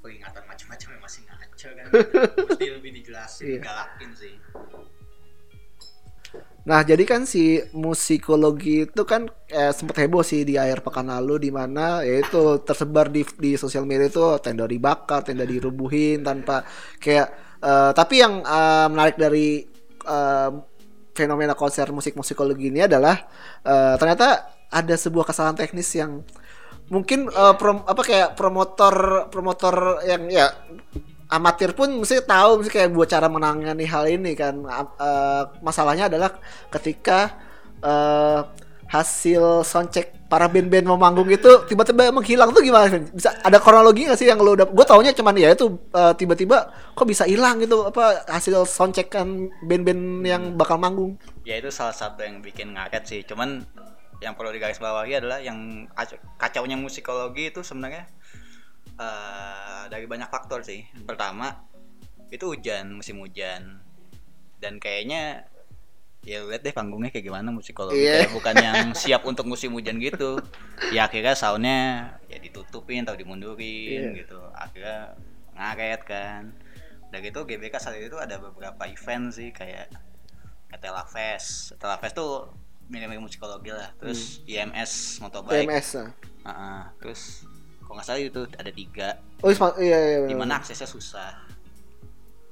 [0.00, 1.86] peringatan macam-macam yang masih ngaco kan
[2.48, 3.60] mesti lebih dijelasin Iya.
[3.60, 4.34] galakin sih
[6.60, 11.48] Nah, jadi kan si musikologi itu kan eh, sempat heboh sih di akhir pekan lalu
[11.48, 16.62] di mana yaitu tersebar di di sosial media itu tenda dibakar, tenda dirubuhin tanpa
[17.00, 17.26] kayak
[17.64, 19.64] eh, tapi yang eh, menarik dari
[20.04, 20.50] eh,
[21.16, 23.16] fenomena konser musik musikologi ini adalah
[23.64, 26.20] eh, ternyata ada sebuah kesalahan teknis yang
[26.92, 30.52] mungkin eh, prom- apa kayak promotor promotor yang ya
[31.30, 34.60] amatir pun mesti tahu mesti kayak buat cara menangani hal ini kan.
[34.98, 36.34] Eh, masalahnya adalah
[36.68, 37.38] ketika
[37.80, 38.40] eh,
[38.90, 44.18] hasil soundcheck para band-band mau manggung itu tiba-tiba menghilang tuh gimana bisa ada kronologi gak
[44.18, 47.86] sih yang lo udah gue taunya cuman ya itu eh, tiba-tiba kok bisa hilang gitu
[47.86, 51.14] apa hasil soundcheck kan band-band yang bakal manggung?
[51.46, 53.62] Ya itu salah satu yang bikin ngaret sih cuman
[54.20, 58.04] yang perlu digarisbawahi adalah yang kac- kacaunya musikologi itu sebenarnya
[59.00, 60.84] eh, dari banyak faktor sih.
[61.08, 61.56] Pertama
[62.28, 63.80] itu hujan musim hujan.
[64.60, 65.48] Dan kayaknya
[66.20, 67.96] ya lihat deh panggungnya kayak gimana musikologi.
[68.04, 68.28] Iya.
[68.28, 70.36] kayak bukan yang siap untuk musim hujan gitu.
[70.92, 71.80] Ya akhirnya soundnya
[72.28, 74.20] ya ditutupin atau dimundurin Iya.
[74.20, 74.38] gitu.
[74.52, 75.16] Akhirnya
[75.56, 76.42] ngaret kan.
[77.10, 79.88] Udah gitu GBK saat itu ada beberapa event sih kayak
[80.68, 81.74] kayak Tela Fest.
[81.80, 82.52] Tela Fest tuh
[82.86, 83.90] mirip-mirip musikologi lah.
[83.98, 86.10] Terus IMS Motobike PMS nah.
[86.40, 86.82] Heeh.
[87.00, 87.44] terus
[87.90, 89.08] kalau nggak salah itu ada tiga.
[89.42, 90.28] Oh iya iya, iya, iya.
[90.30, 91.42] di mana aksesnya susah.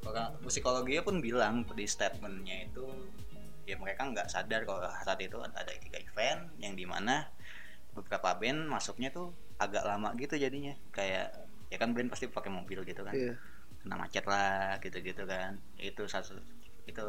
[0.03, 2.83] Orang musikologi pun bilang di statementnya itu
[3.63, 7.31] ya mereka nggak sadar kalau saat itu ada tiga event yang di mana
[7.95, 9.31] beberapa band masuknya tuh
[9.63, 10.75] agak lama gitu jadinya.
[10.91, 11.31] Kayak
[11.71, 13.15] ya kan band pasti pakai mobil gitu kan.
[13.15, 13.39] Iya.
[13.79, 15.55] kena macet lah gitu-gitu kan.
[15.79, 16.35] Itu satu
[16.83, 17.05] itu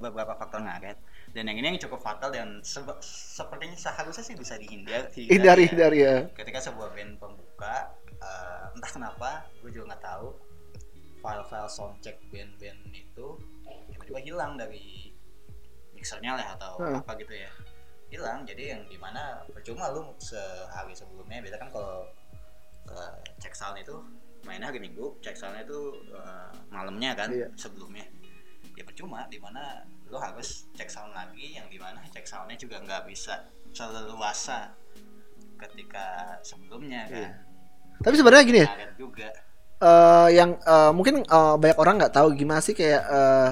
[0.00, 0.96] beberapa faktor ngaret
[1.36, 5.28] dan yang ini yang cukup fatal dan sepertinya seharusnya sih bisa dihindari.
[5.28, 6.16] Hindari ya hindari ya.
[6.32, 10.28] Ketika sebuah band pembuka eh, entah kenapa gue juga nggak tahu
[11.18, 13.26] file-file soundcheck band-band itu
[13.90, 15.10] tiba-tiba hilang dari
[15.92, 17.02] mixernya lah atau Hmm.
[17.02, 17.50] apa gitu ya
[18.08, 22.06] hilang jadi yang di mana percuma lu sehari sebelumnya beda kan kalau
[22.88, 23.98] eh, cek sound itu
[24.46, 25.80] mainnya hari minggu cek soundnya itu
[26.14, 27.50] eh, malamnya kan Iya.
[27.54, 28.06] sebelumnya
[28.72, 32.78] ya percuma di mana lu harus cek sound lagi yang di mana cek soundnya juga
[32.80, 33.42] nggak bisa
[33.74, 34.70] seleluasa
[35.58, 37.30] ketika sebelumnya kan Iya.
[38.02, 39.28] Tapi sebenarnya gini ya juga.
[39.78, 43.50] eh yang eh, mungkin eh, banyak orang nggak tahu gimana sih kayak eh,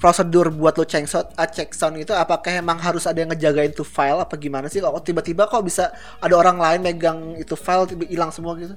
[0.00, 3.76] prosedur buat lo cek sound, uh, cek sound itu apakah emang harus ada yang ngejagain
[3.76, 4.80] tuh file apa gimana sih?
[4.80, 5.92] Kok tiba-tiba kok bisa
[6.24, 8.72] ada orang lain megang itu file tiba hilang semua gitu?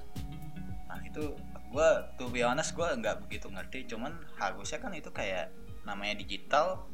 [0.91, 1.31] Nah itu
[1.71, 3.87] gua tuh be honest gua nggak begitu ngerti.
[3.87, 5.47] Cuman harusnya kan itu kayak
[5.87, 6.91] namanya digital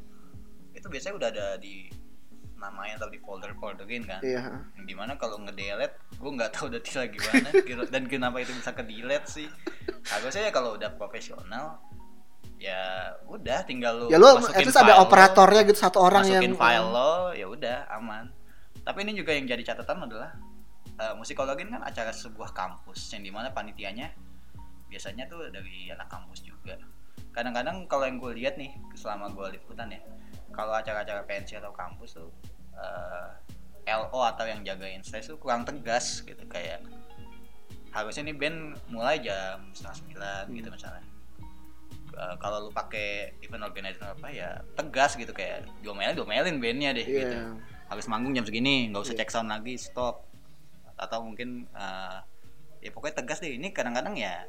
[0.70, 1.90] itu biasanya udah ada di
[2.60, 4.20] namanya atau di folder folderin kan.
[4.20, 4.60] Iya.
[4.76, 5.96] Yang di mana kalau ngedelete?
[6.20, 7.48] Gue nggak tahu detailnya gimana.
[7.96, 9.48] Dan kenapa itu bisa ke delete sih
[10.06, 11.80] harusnya ya kalau udah profesional
[12.60, 15.00] ya udah tinggal lu ya lo masukin itu ada file.
[15.00, 18.28] lo, operatornya gitu satu orang masukin yang file lo ya udah aman.
[18.84, 20.36] Tapi ini juga yang jadi catatan adalah
[21.00, 24.12] uh, musikologin kan acara sebuah kampus yang di mana panitianya
[24.92, 26.76] biasanya tuh dari anak kampus juga.
[27.32, 30.00] Kadang-kadang kalau yang gue lihat nih selama gue liputan ya
[30.50, 32.30] kalau acara-acara pensi atau kampus tuh
[32.74, 33.30] uh,
[33.86, 36.84] LO atau yang jagain stage tuh kurang tegas gitu kayak
[37.90, 40.76] harusnya nih band mulai jam setengah sembilan gitu Hmm.
[40.76, 41.04] misalnya
[42.10, 47.06] Uh, kalau lu pakai event organizer apa ya tegas gitu kayak diomelin diomelin bandnya deh
[47.06, 47.22] Iya.
[47.22, 47.36] gitu
[47.86, 49.20] harus manggung jam segini nggak usah Iya.
[49.24, 50.26] cek sound lagi stop
[50.98, 52.18] atau mungkin uh,
[52.82, 54.42] ya pokoknya tegas deh ini kadang-kadang ya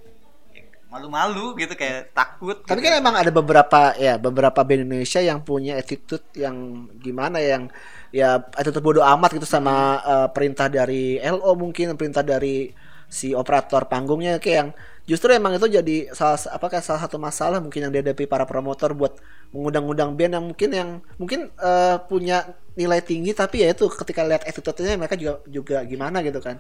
[0.92, 2.92] malu-malu gitu kayak takut Tapi gitu.
[2.92, 7.66] kan emang ada beberapa ya beberapa band Indonesia yang punya attitude yang gimana ya, yang
[8.12, 12.76] ya attitude bodoh amat gitu sama eh, perintah dari LO mungkin perintah dari
[13.08, 14.70] si operator panggungnya kayak yang
[15.08, 19.16] justru emang itu jadi salah apakah salah satu masalah mungkin yang dihadapi para promotor buat
[19.56, 24.44] mengundang-undang band yang mungkin yang mungkin eh, punya nilai tinggi tapi ya itu ketika lihat
[24.48, 26.60] attitude-nya mereka juga juga gimana gitu kan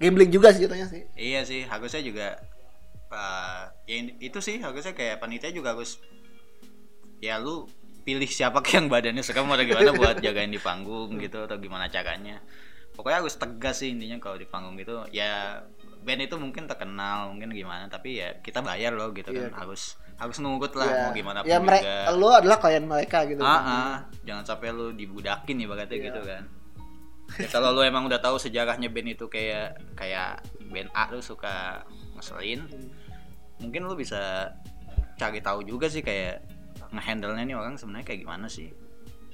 [0.00, 2.26] gambling juga sih jatuhnya sih Iya sih, harusnya juga
[3.10, 5.98] uh, ya itu sih harusnya kayak panitia juga harus
[7.20, 7.68] ya lu
[8.00, 12.40] pilih siapa yang badannya sekarang mau gimana buat jagain di panggung gitu atau gimana caranya.
[12.90, 15.62] Pokoknya harus tegas sih intinya kalau di panggung gitu ya
[16.00, 19.52] band itu mungkin terkenal mungkin gimana tapi ya kita bayar loh gitu Iya.
[19.52, 22.16] kan harus harus nurut lah ya, mau gimana pun ya mereka juga.
[22.16, 23.68] lo adalah klien mereka gitu Ah, kan.
[23.68, 23.96] ah.
[24.24, 26.06] jangan sampai lu dibudakin ibaratnya Iya.
[26.08, 26.42] gitu kan.
[27.36, 30.40] Ya, kalau lu emang udah tahu sejarahnya band itu kayak kayak
[30.72, 31.84] band A lu suka
[32.20, 32.60] ngeselin,
[33.58, 34.52] mungkin lu bisa
[35.16, 36.44] cari tahu juga sih kayak
[36.92, 38.68] ngehandle-nya nih orang sebenarnya kayak gimana sih.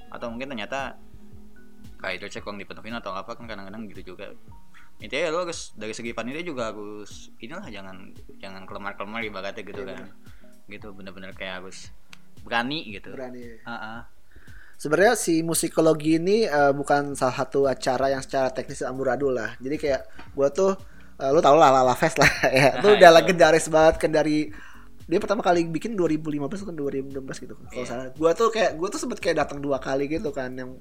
[0.07, 0.95] Atau mungkin ternyata
[1.99, 4.31] kayak itu cek uang dipenuhin atau apa kan kadang-kadang gitu juga.
[4.97, 9.85] Intinya ya lu harus dari segi panitia juga harus inilah jangan jangan kelemar-kelemar ibaratnya gitu
[9.85, 10.07] Iya, kan.
[10.65, 11.93] Gitu bener-bener kayak harus
[12.41, 13.13] berani gitu.
[13.13, 13.99] berani Ah, ah.
[14.77, 19.75] sebenarnya si musikologi ini eh, bukan salah satu acara yang secara teknis amburadul lah jadi
[19.75, 20.01] kayak
[20.37, 20.77] gua tuh
[21.17, 22.77] eh, lu tau lah Lala Fest lah ya.
[22.79, 23.17] Itu Nah, udah itu.
[23.21, 24.49] legendaris banget kan dari
[25.07, 27.87] dia pertama kali bikin 2015 kan 2016 gitu kalau Iya.
[27.87, 28.05] salah.
[28.13, 30.75] Gua tuh kayak gua tuh sempet kayak datang dua kali gitu kan yang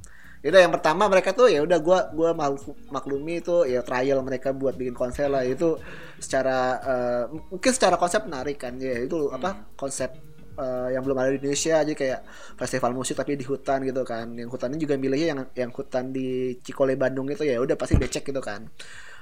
[0.45, 4.53] Yaudah yang pertama mereka tuh ya udah gua gua maklu- maklumi itu ya trial mereka
[4.53, 5.43] buat bikin konser lah.
[5.43, 5.81] Itu
[6.21, 8.95] secara eh, mungkin secara konsep menarik kan ya.
[9.01, 10.11] Itu apa konsep
[10.57, 12.21] eh, yang belum ada di Indonesia aja kayak
[12.55, 14.35] festival musik tapi di hutan gitu kan.
[14.35, 18.23] Yang hutannya juga milihnya yang yang hutan di Cikole Bandung itu ya udah pasti becek
[18.27, 18.69] gitu kan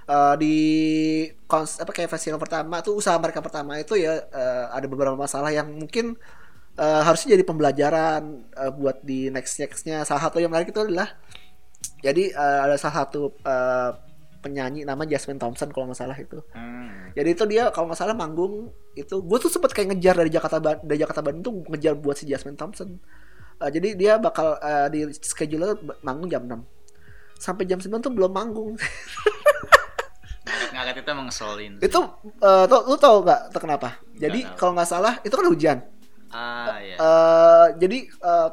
[0.05, 0.57] Eh, di
[1.49, 5.49] kons apa kayak festival pertama tuh usaha mereka pertama itu ya eh, ada beberapa masalah
[5.49, 6.13] yang mungkin
[6.77, 10.05] eh, harusnya jadi pembelajaran eh, buat di next nextnya.
[10.05, 11.09] Salah satu yang menarik itu adalah
[12.05, 13.91] jadi eh, ada salah satu eh,
[14.45, 16.37] penyanyi nama Jasmine Thompson kalau nggak salah itu.
[16.53, 17.09] Hmm.
[17.17, 20.61] jadi itu dia kalau nggak salah manggung itu gue tuh sempet kayak ngejar dari Jakarta
[20.61, 23.01] dari Jakarta Bandung tuh ngejar buat si Jasmine Thompson.
[23.63, 26.61] Eh, jadi dia bakal eh, di schedule manggung jam 6
[27.41, 28.77] sampai jam 9 tuh belum manggung
[30.85, 31.73] Ngaret itu emang ngeselin.
[31.81, 32.01] itu
[32.45, 33.89] eh, tuh lu tau nggak tuh kenapa?
[34.21, 35.79] Jadi kalau nggak salah itu kan hujan.
[36.29, 38.49] Ah eh jadi eh,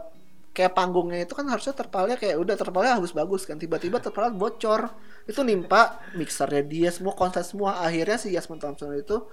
[0.51, 3.59] kayak panggungnya itu kan harusnya terpalnya kayak udah terpalnya bagus bagus kan.
[3.59, 4.95] Tiba-tiba terpalnya bocor.
[5.27, 7.83] Itu nimpa mixernya dia semua konser semua.
[7.83, 9.27] Akhirnya si Yasmin Thompson itu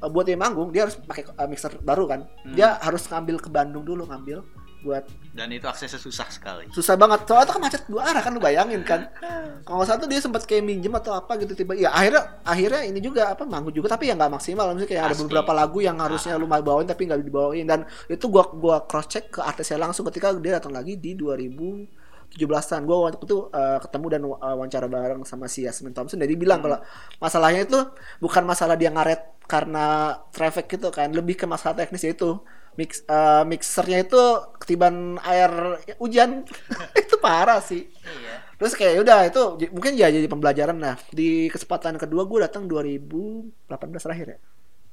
[0.00, 2.24] eh, buat dia manggung dia harus pakai eh, mixer baru kan.
[2.24, 2.56] Hmm.
[2.56, 4.40] dia harus ngambil ke Bandung dulu ngambil
[4.80, 6.66] buat Dan itu aksesnya susah sekali.
[6.74, 7.22] susah banget.
[7.22, 9.06] Soalnya itu kan macet dua arah kan lu bayangin kan?
[9.66, 13.30] Kalau tuh dia sempat kayak minjem atau apa gitu tiba ya akhirnya akhirnya ini juga
[13.30, 14.74] apa manggung juga tapi ya nggak maksimal.
[14.74, 15.22] Misalnya kayak ada Pasti.
[15.28, 17.62] beberapa lagu yang harusnya lu mau bawain tapi nggak dibawain.
[17.68, 22.80] Dan itu gua gua cross check ke artisnya langsung ketika dia datang lagi di 2017-an
[22.82, 26.18] gua waktu itu eh, ketemu dan uh, wawancara bareng sama si Yasmin Thompson.
[26.18, 26.82] Dan dia bilang kalau
[27.22, 27.78] masalahnya itu
[28.18, 32.38] bukan masalah dia ngaret karena traffic gitu kan lebih ke masalah teknis yaitu
[32.74, 34.22] mix eh, mixernya itu
[34.58, 35.50] ketiban air
[35.98, 36.44] hujan
[37.02, 38.34] itu parah sih Iya.
[38.56, 43.66] terus kayak udah itu mungkin ya jadi pembelajaran nah di kesempatan kedua gue datang 2018
[43.98, 44.40] terakhir ya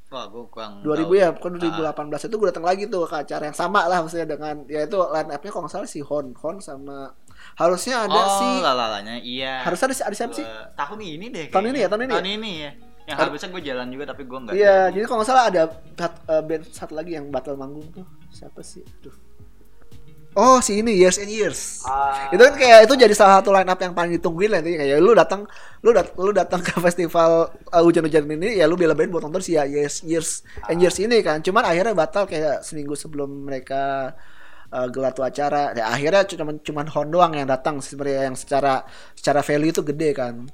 [0.08, 1.12] Wah, gue kurang 2000 tahu.
[1.20, 4.24] ya bukan Ah, 2018 itu gue datang lagi tuh ke acara yang sama lah maksudnya
[4.24, 7.12] dengan ya itu line up-nya kalau nggak salah si Hon Hon sama
[7.60, 9.68] harusnya ada oh, si lalalanya iya.
[9.68, 10.48] harusnya ada si ada siapa sih
[10.80, 11.46] tahun ini deh.
[11.52, 12.16] Tahun ini ya, tahun ini ya?
[12.16, 12.72] Tahun ini ya.
[13.08, 14.54] Yang Har- harusnya gue jalan juga tapi gue nggak.
[14.54, 14.94] Iya, jadi.
[15.00, 15.64] jadi kalau nggak salah ada
[15.96, 18.84] eh, band satu lagi yang battle manggung tuh siapa sih?
[18.84, 19.16] Aduh.
[20.38, 21.82] Oh si ini Years and Years.
[21.82, 22.30] Ah.
[22.30, 25.02] Itu kan kayak itu jadi salah satu line up yang paling ditungguin lah intinya kayak
[25.02, 25.42] lu datang
[25.82, 29.58] lu dat lu datang ke festival uh, hujan-hujan ini ya lu bela-belain buat nonton si
[29.58, 31.42] ya, Years Years and Years ini kan.
[31.42, 34.14] Cuman akhirnya batal kayak seminggu sebelum mereka
[34.70, 35.74] uh, gelar tuh acara.
[35.74, 38.86] Ya akhirnya cuma cuman Hon doang yang datang sebenarnya yang secara
[39.18, 40.46] secara value itu gede kan.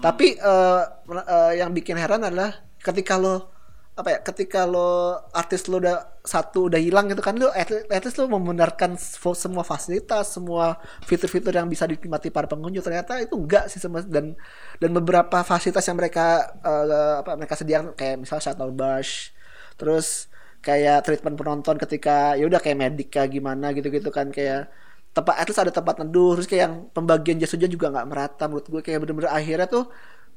[0.00, 0.82] Tapi uh,
[1.12, 3.52] uh, yang bikin heran adalah ketika lo
[4.00, 8.32] apa ya ketika lo artis lo udah satu udah hilang gitu kan lo least lo
[8.32, 8.96] membenarkan
[9.36, 12.80] semua fasilitas semua fitur-fitur yang bisa dinikmati para pengunjung.
[12.80, 14.32] Ternyata itu enggak sih sama dan
[14.80, 19.36] dan beberapa fasilitas yang mereka eh, apa mereka sediakan kayak misalnya shuttle bus
[19.76, 20.32] terus
[20.64, 24.68] kayak treatment penonton ketika ya udah kayak medik kayak gimana gitu-gitu kan kayak
[25.16, 28.66] tempat at ada tempat neduh terus kayak yang pembagian jas hujan juga nggak merata menurut
[28.72, 28.80] gue.
[28.86, 29.84] Kayak bener-bener akhirnya tuh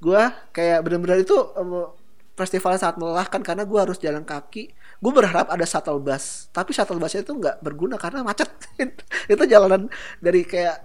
[0.03, 0.21] gue
[0.55, 1.85] kayak bener-bener itu eh,
[2.33, 4.63] festivalnya sangat melelahkan karena gue harus jalan kaki.
[5.03, 8.49] Gue berharap ada shuttle bus tapi shuttle busnya itu nggak berguna karena macet.
[9.33, 9.87] Itu jalanan
[10.19, 10.75] dari kayak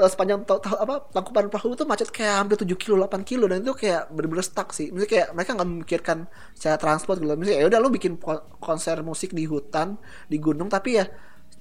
[0.00, 3.44] eh, sepanjang to- to- apa tangkupan perahu itu macet kayak hampir 7 kilo 8 kilo
[3.50, 4.90] dan itu kayak bener-bener stuck sih.
[4.90, 6.18] Misalnya kayak mereka nggak memikirkan
[6.56, 7.30] secara transport gitu.
[7.38, 9.94] Misalnya ya udah lu bikin ko- konser musik di hutan
[10.30, 11.04] di gunung tapi ya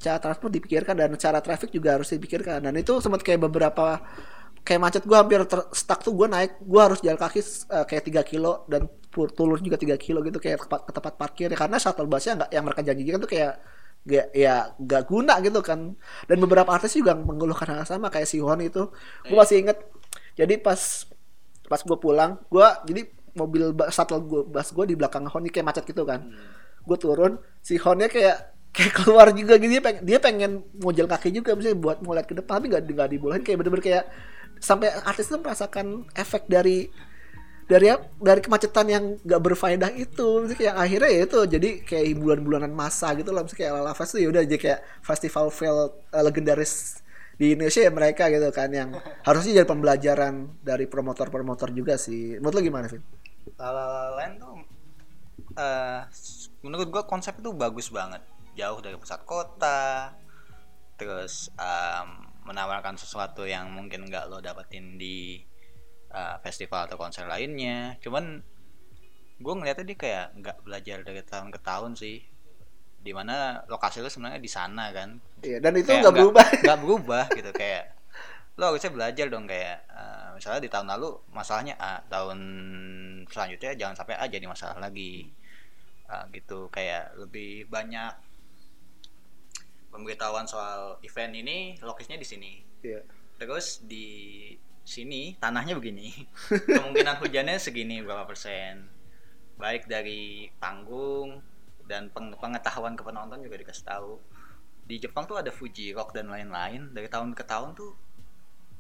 [0.03, 2.59] cara transport dipikirkan dan cara traffic juga harus dipikirkan.
[2.65, 4.03] Dan itu sempat kayak beberapa
[4.63, 8.03] kayak macet gue hampir ter- stuck tuh gue naik gue harus jalan kaki eh, kayak
[8.23, 11.47] 3 kilo dan tulur juga 3 kilo gitu kayak ke, tempat- ke tempat parkir.
[11.51, 13.53] Ya karena shuttle busnya nggak yang mereka janjikan tuh kayak
[14.03, 15.79] gak ya gak guna gitu kan.
[16.27, 18.91] Dan beberapa artis juga mengeluhkan hal sama kayak si Hon itu.
[19.27, 19.79] Gue masih inget
[20.35, 20.79] jadi pas
[21.71, 23.01] pas gue pulang gue jadi
[23.33, 26.27] mobil shuttle gue bus gue di belakang Hon kayak macet gitu kan.
[26.83, 29.77] Gue turun si Honnya kayak kayak keluar juga gitu.
[29.77, 30.51] Dia pengen, dia pengen
[30.91, 33.43] jalan kaki juga misalnya buat mau lihat ke depan tapi nggak nggak dibolehin.
[33.45, 34.03] Kayak bener-bener kayak
[34.57, 36.89] sampai artis itu merasakan efek dari
[37.63, 37.87] dari
[38.19, 40.43] dari kemacetan yang gak berfaedah itu.
[40.43, 43.45] Maksudnya kayak akhirnya ya itu jadi kayak bulan-bulanan masa gitu lah.
[43.45, 45.77] Misalnya kayak Lala Fest tuh ya udah jadi kayak festival fail
[46.11, 46.99] eh, legendaris
[47.33, 48.89] di Indonesia ya mereka gitu kan yang
[49.27, 52.35] harusnya jadi pembelajaran dari promotor-promotor juga sih.
[52.41, 52.99] Menurut lo gimana sih
[53.59, 54.57] La La La Land tuh
[55.53, 55.99] eh
[56.65, 58.21] menurut gua konsep itu bagus banget
[58.53, 60.13] jauh dari pusat kota
[60.97, 65.39] terus em, menawarkan sesuatu yang mungkin nggak lo dapetin di
[66.11, 67.97] eh, festival atau konser lainnya.
[68.03, 68.43] Cuman
[69.39, 72.21] gue ngeliatnya dia kayak nggak belajar dari tahun ke tahun sih.
[73.03, 75.19] Di mana lokasi lo sebenarnya di sana kan.
[75.43, 76.47] Iya dan itu nggak berubah.
[76.63, 77.95] nggak berubah gitu kayak
[78.53, 82.39] lo harusnya belajar dong kayak eh, misalnya di tahun lalu masalahnya A tahun
[83.25, 85.31] selanjutnya jangan sampai A jadi masalah lagi.
[86.03, 88.13] Eh, gitu kayak lebih banyak
[89.93, 92.51] pemberitahuan soal event ini lokasinya di sini
[92.81, 92.99] Iya.
[93.37, 94.07] terus di
[94.83, 96.11] sini tanahnya begini
[96.67, 98.89] kemungkinan hujannya segini berapa persen
[99.55, 101.39] baik dari panggung
[101.83, 104.17] dan peng- pengetahuan ke penonton juga dikasih tahu
[104.83, 107.95] di Jepang tuh ada Fuji Rock dan lain-lain dari tahun ke tahun tuh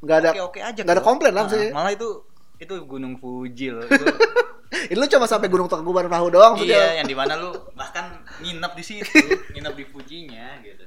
[0.01, 1.07] nggak ada oke oke aja nggak ada kok.
[1.07, 1.71] komplain lah Nah, maksudnya.
[1.71, 2.09] malah itu
[2.57, 4.03] itu Gunung Fuji loh itu
[4.91, 8.83] lu cuma sampai Gunung Tangkuban Perahu doang iya yang di mana lu bahkan nginep di
[8.83, 9.19] situ
[9.55, 10.83] nginep di Fujinya gitu.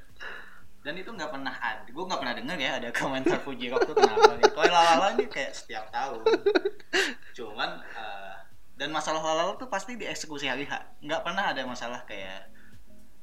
[0.87, 3.95] Dan itu nggak pernah ada gue nggak pernah dengar ya ada komentar Fuji Rock tuh
[3.99, 4.55] kenapa gitu.
[4.55, 6.23] Kalau Lalala ini kayak setiap tahun.
[7.35, 8.35] Cuman eh,
[8.79, 10.79] dan masalah Lalala tuh pasti dieksekusi hari H.
[11.03, 12.55] Nggak pernah ada masalah kayak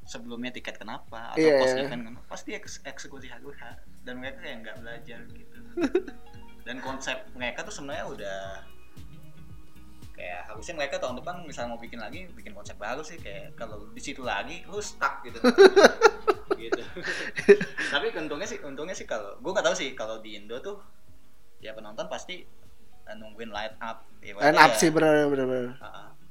[0.04, 1.88] sebelumnya tiket kenapa atau Iya, post iya.
[1.88, 3.64] event kenapa pasti eks- eksekusi hari H.
[4.04, 5.58] Dan mereka kayak nggak belajar gitu.
[6.68, 8.40] Dan konsep mereka tuh sebenarnya udah
[10.14, 13.90] kayak harusnya mereka tahun depan misalnya mau bikin lagi bikin konsep baru sih kayak kalau
[13.90, 15.42] di situ lagi lu stuck gitu.
[16.54, 16.80] Gitu.
[17.92, 20.80] Tapi untungnya sih untungnya sih kalau gue nggak tahu sih kalau di Indo tuh
[21.60, 22.40] ya penonton pasti
[23.04, 25.76] eh, nungguin light up ya, Line up sih bener bener bener.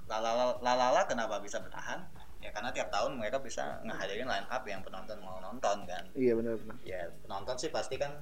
[0.09, 2.01] lalala lalala kenapa bisa bertahan?
[2.41, 6.05] Ya karena tiap tahun mereka bisa ngehadirin line up yang penonton mau nonton kan.
[6.17, 6.77] Iya bener bener.
[6.81, 8.17] ya penonton sih pasti kan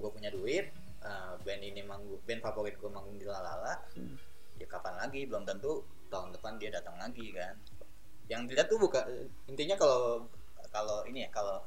[0.00, 0.72] gue punya duit
[1.04, 4.16] eh, band ini manggung band favorit gue manggung di Lalala Hmm.
[4.56, 7.54] ya kapan lagi belum tentu tahun depan dia datang lagi kan
[8.30, 9.04] yang dilihat tuh bukan
[9.44, 10.24] intinya kalau
[10.70, 11.60] kalau ini ya kalau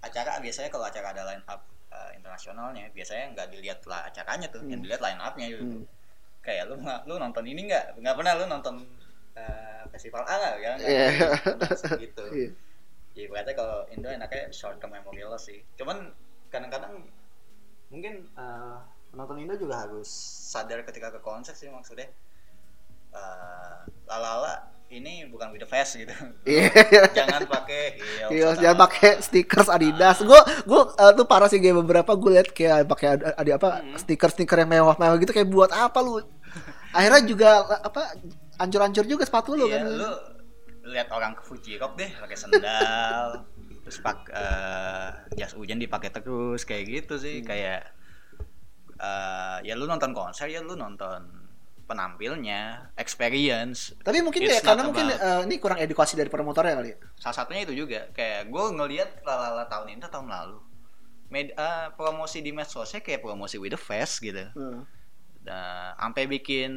[0.00, 1.60] acara biasanya kalau acara ada line up
[1.92, 4.84] eh, internasionalnya biasanya nggak dilihat lah acaranya tuh yang Hmm.
[4.86, 5.84] dilihat line upnya gitu Hmm.
[6.42, 8.74] kayak lu nggak lu nonton ini nggak nggak pernah lu nonton
[9.32, 11.08] eh, festival A nggak ya Iya.
[11.98, 12.50] gitu Iya.
[13.12, 15.60] Jadi berarti kalau Indo enaknya short term memory loss sih.
[15.76, 16.08] Cuman
[16.48, 16.96] kadang-kadang
[17.92, 18.76] mungkin eh,
[19.12, 20.08] penonton Indo juga harus
[20.48, 22.08] sadar ketika ke konser sih maksudnya.
[23.12, 23.74] Eh,
[24.08, 26.12] lalala ini bukan with the fest gitu.
[26.44, 26.68] Iya.
[27.20, 28.30] jangan pakai heels.
[28.32, 30.20] Iya, jangan pakai stickers Adidas.
[30.20, 33.96] Gue gue eh, tuh parah sih kayak beberapa gue liat kayak pakai ada, apa Hmm.
[33.96, 36.20] stiker-stiker yang mewah-mewah gitu kayak buat apa lu?
[36.96, 38.16] Akhirnya juga apa
[38.56, 39.92] ancur-ancur juga sepatu lu Iya, kan.
[39.92, 40.10] lu
[40.82, 43.44] lihat orang ke Fuji Rock deh pakai sendal,
[43.92, 47.46] terus pak eh, jas hujan dipakai terus kayak gitu sih Hmm.
[47.46, 47.80] kayak
[48.96, 51.44] eh, ya lu nonton konser ya lu nonton
[51.82, 56.88] penampilnya experience Tapi mungkin It's ya karena mungkin eh, ini kurang edukasi dari promotornya kali.
[56.88, 56.98] ya.
[57.16, 60.58] salah satunya itu juga kayak gue ngelihat lalala tahun ini atau tahun lalu
[61.28, 64.88] Med, eh, promosi di medsosnya kayak promosi with the fest gitu Hmm.
[65.42, 66.70] Nah, sampai bikin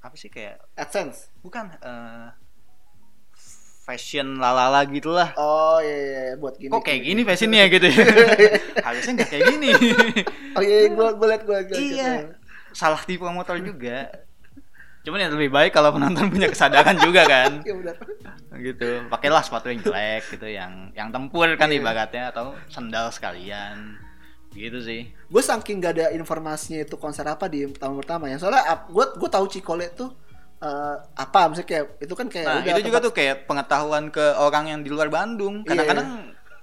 [0.00, 1.28] apa sih kayak AdSense.
[1.38, 2.26] bukan eh,
[3.86, 6.68] fashion lalala gitulah Oh iya, iya, iya, buat gini.
[6.68, 8.02] kok kayak gini fashionnya gitu ya
[8.82, 9.70] harusnya nggak kayak gini
[10.56, 11.70] Oh iya, iya, gua gua liat liat.
[11.70, 12.10] iya
[12.70, 14.10] salah di promotor juga
[15.00, 17.94] cuman yang lebih baik kalau penonton punya kesadaran juga kan Iya benar.
[18.58, 21.78] gitu pakailah sepatu yang jelek gitu yang yang tempur kan Iya.
[21.78, 24.02] ibaratnya atau sandal sekalian
[24.50, 28.38] gitu sih Gue saking gak ada informasinya itu konser apa di tahun pertama ya.
[28.38, 30.10] Soalnya gua gua tahu Cikole tuh
[30.62, 34.24] eh, apa maksudnya kayak itu kan kayak nah udah itu juga tuh kayak pengetahuan ke
[34.36, 35.64] orang yang di luar Bandung.
[35.64, 36.08] Iya, kadang-kadang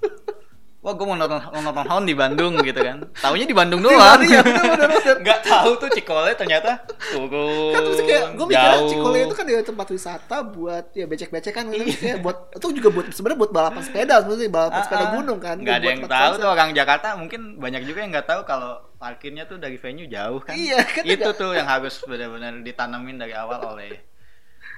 [0.83, 3.07] wah gue mau nonton mau nonton Hound di Bandung gitu kan.
[3.15, 4.19] Taunya di Bandung Di doang.
[4.19, 4.89] ya, bener.
[5.23, 6.83] nggak tahu tuh Cikole ternyata
[7.15, 8.87] turun kan terus kayak gue jauh.
[8.91, 11.83] Cikole itu kan dia tempat wisata buat ya becek-becekan gitu.
[12.03, 15.11] Kayak buat itu juga buat sebenarnya buat balapan sepeda sebenarnya balapan Ah, sepeda ah.
[15.15, 15.55] gunung kan.
[15.63, 17.07] Nggak ada yang tahu tuh orang Jakarta.
[17.15, 20.55] Mungkin banyak juga yang nggak tahu kalau parkirnya tuh dari venue jauh kan.
[20.55, 24.12] Iya, kan itu tuh yang harus benar-benar ditanamin dari awal oleh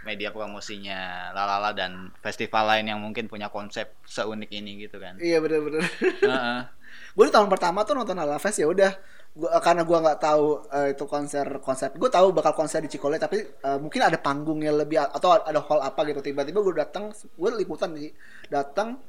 [0.05, 5.17] media promosinya lalala dan festival lain yang mungkin punya konsep seunik ini gitu kan.
[5.17, 6.59] Iya bener-bener Heeh.
[7.15, 8.93] gue di tahun pertama tuh nonton Ala Fest ya udah.
[9.35, 11.91] Gua, karena gue nggak tahu eh, itu konser konsep.
[11.99, 15.81] Gue tahu bakal konser di Cikole tapi eh, mungkin ada panggungnya lebih atau ada hall
[15.83, 16.23] apa gitu.
[16.23, 18.11] Tiba-tiba gue datang gue liputan sih.
[18.47, 18.99] Datang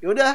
[0.00, 0.32] ya udah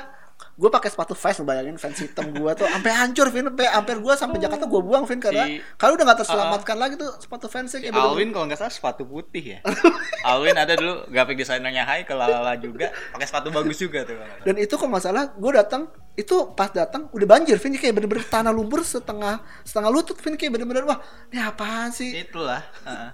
[0.55, 3.43] gue pakai sepatu Vans bayangin Vans hitam gue tuh sampai hancur Vin.
[3.45, 6.93] Sampai hampir gue sampai Jakarta gue buang Vin karena Si- kalau udah nggak terselamatkan lagi
[6.95, 9.59] tuh sepatu Vansnya Si kayak bener-bener- Alwin kalau nggak salah sepatu putih ya.
[10.29, 14.15] Alwin ada dulu graphic desainernya Hai ke lalala juga pakai sepatu bagus juga tuh.
[14.15, 14.47] Kalau nggak salah.
[14.47, 15.81] dan itu kok masalah gue datang
[16.15, 17.75] itu pas datang udah banjir Vin.
[17.75, 20.33] Kayak bener-bener tanah lumpur setengah setengah lutut Vin.
[20.33, 22.15] Kayak bener-bener wah ini apaan sih?
[22.17, 23.09] Itulah heeh.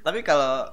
[0.00, 0.68] tapi kalau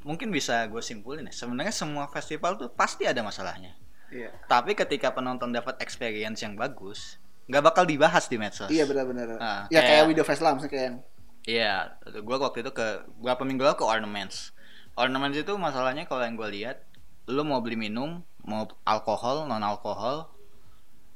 [0.00, 3.76] mungkin bisa gue simpulin ya sebenarnya semua festival tuh pasti ada masalahnya
[4.10, 9.38] iya tapi ketika penonton dapat experience yang bagus nggak bakal dibahas di medsos iya benar-benar
[9.38, 10.98] Ah, ya kayak kayak- video lah maksudnya kayak yang
[11.40, 12.86] Iya, gue waktu itu ke
[13.16, 14.52] berapa minggu lalu ke ornaments.
[14.92, 16.84] Ornaments itu masalahnya kalau yang gue lihat,
[17.32, 20.28] lu mau beli minum, mau alkohol, non alkohol,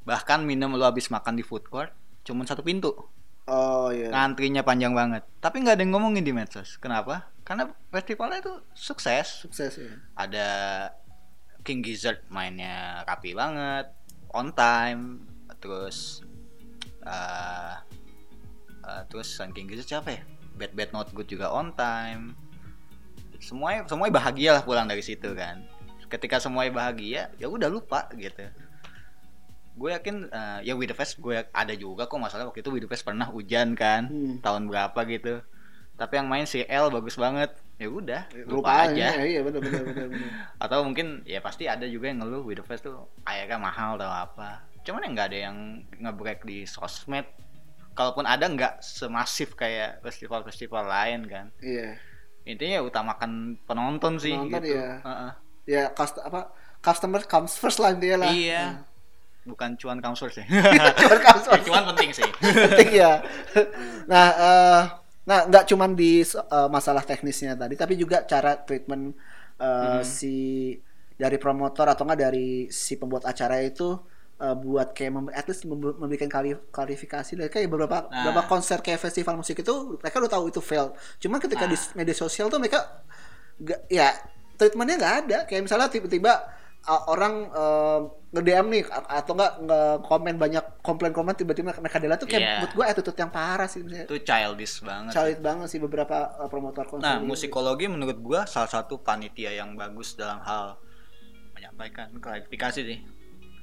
[0.08, 1.92] bahkan minum lu habis makan di food court,
[2.24, 2.96] cuman satu pintu,
[3.44, 5.28] oh iya ngantrinya panjang banget.
[5.44, 6.80] Tapi nggak ada yang ngomongin di medsos.
[6.80, 7.28] Kenapa?
[7.44, 9.44] Karena festivalnya itu sukses.
[9.44, 10.48] sukses ya Ada
[11.64, 13.88] King Gizzard mainnya rapi banget,
[14.30, 15.24] on time,
[15.58, 16.20] terus
[17.02, 17.74] eh
[18.84, 20.22] eh, terus Sun King Gizzard siapa ya?
[20.54, 22.36] Bad Bad Not Good juga on time.
[23.40, 25.64] Semuanya semuanya bahagia lah pulang dari situ kan.
[26.06, 28.44] Ketika semuanya bahagia, ya udah lupa gitu.
[29.74, 32.86] Gue yakin eh, ya With the Fest gue ada juga kok masalah waktu itu With
[32.86, 34.38] the Fest pernah hujan kan Hmm.
[34.38, 35.42] tahun berapa gitu.
[35.94, 37.54] Tapi yang main si L bagus banget.
[37.74, 39.18] Ya udah, lupa, lupa aja.
[39.18, 39.22] aja.
[39.26, 40.06] Iya benar-benar benar
[40.64, 44.10] atau mungkin ya pasti ada juga yang ngeluh with the fest tuh akhirnya mahal atau
[44.10, 44.62] apa.
[44.86, 45.56] Cuman yang nggak ada yang
[45.98, 47.26] ngebreak di sosmed.
[47.94, 51.46] Kalaupun ada nggak semasif kayak festival-festival lain kan.
[51.58, 51.98] Iya.
[52.44, 54.74] Intinya ya utamakan penonton sih Penonton, gitu.
[54.76, 54.90] iya.
[55.02, 55.32] Heeh.
[55.64, 56.52] ya cust apa
[56.84, 58.30] customer comes first lah dia lah.
[58.30, 58.82] Iya.
[59.46, 60.46] Bukan cuan comes first ya
[61.00, 62.28] cuman comes Ya, cuan penting sih.
[62.38, 63.12] Penting ya
[64.06, 64.82] nah eh,
[65.24, 69.16] nah nggak cuman di eh, masalah teknisnya tadi tapi juga cara treatment
[69.56, 70.36] eh, si
[71.14, 73.96] dari promotor atau enggak dari si pembuat acara itu
[74.36, 77.38] eh, buat kayak mem- at least mem- memberikan kali- klarifikasi.
[77.38, 78.26] Dari kayak beberapa Nah.
[78.26, 80.90] beberapa konser kayak festival musik itu mereka udah tahu itu fail.
[81.22, 82.82] Cuman ketika di media sosial tuh mereka
[83.62, 84.10] nggak ya
[84.58, 85.38] treatmentnya nggak ada.
[85.46, 86.32] Kayak misalnya tiba-tiba
[86.84, 88.00] uh, orang uh,
[88.34, 92.52] nge-DM nih atau enggak nge-komen banyak komplain-komplain tiba-tiba mereka dela tuh kayak Iya.
[92.58, 96.50] menurut gue attitude yang parah sih misalnya itu childish banget Calit banget sih beberapa uh,
[96.50, 97.30] promotor konser Nah, gitu.
[97.30, 100.82] musikologi menurut gua salah satu panitia yang bagus dalam hal
[101.54, 102.98] menyampaikan klarifikasi sih.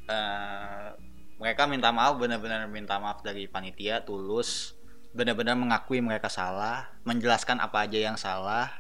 [0.08, 0.88] Eh,
[1.36, 4.74] mereka minta maaf benar-benar minta maaf dari panitia tulus,
[5.12, 8.72] benar-benar mengakui mereka salah, menjelaskan apa aja yang salah,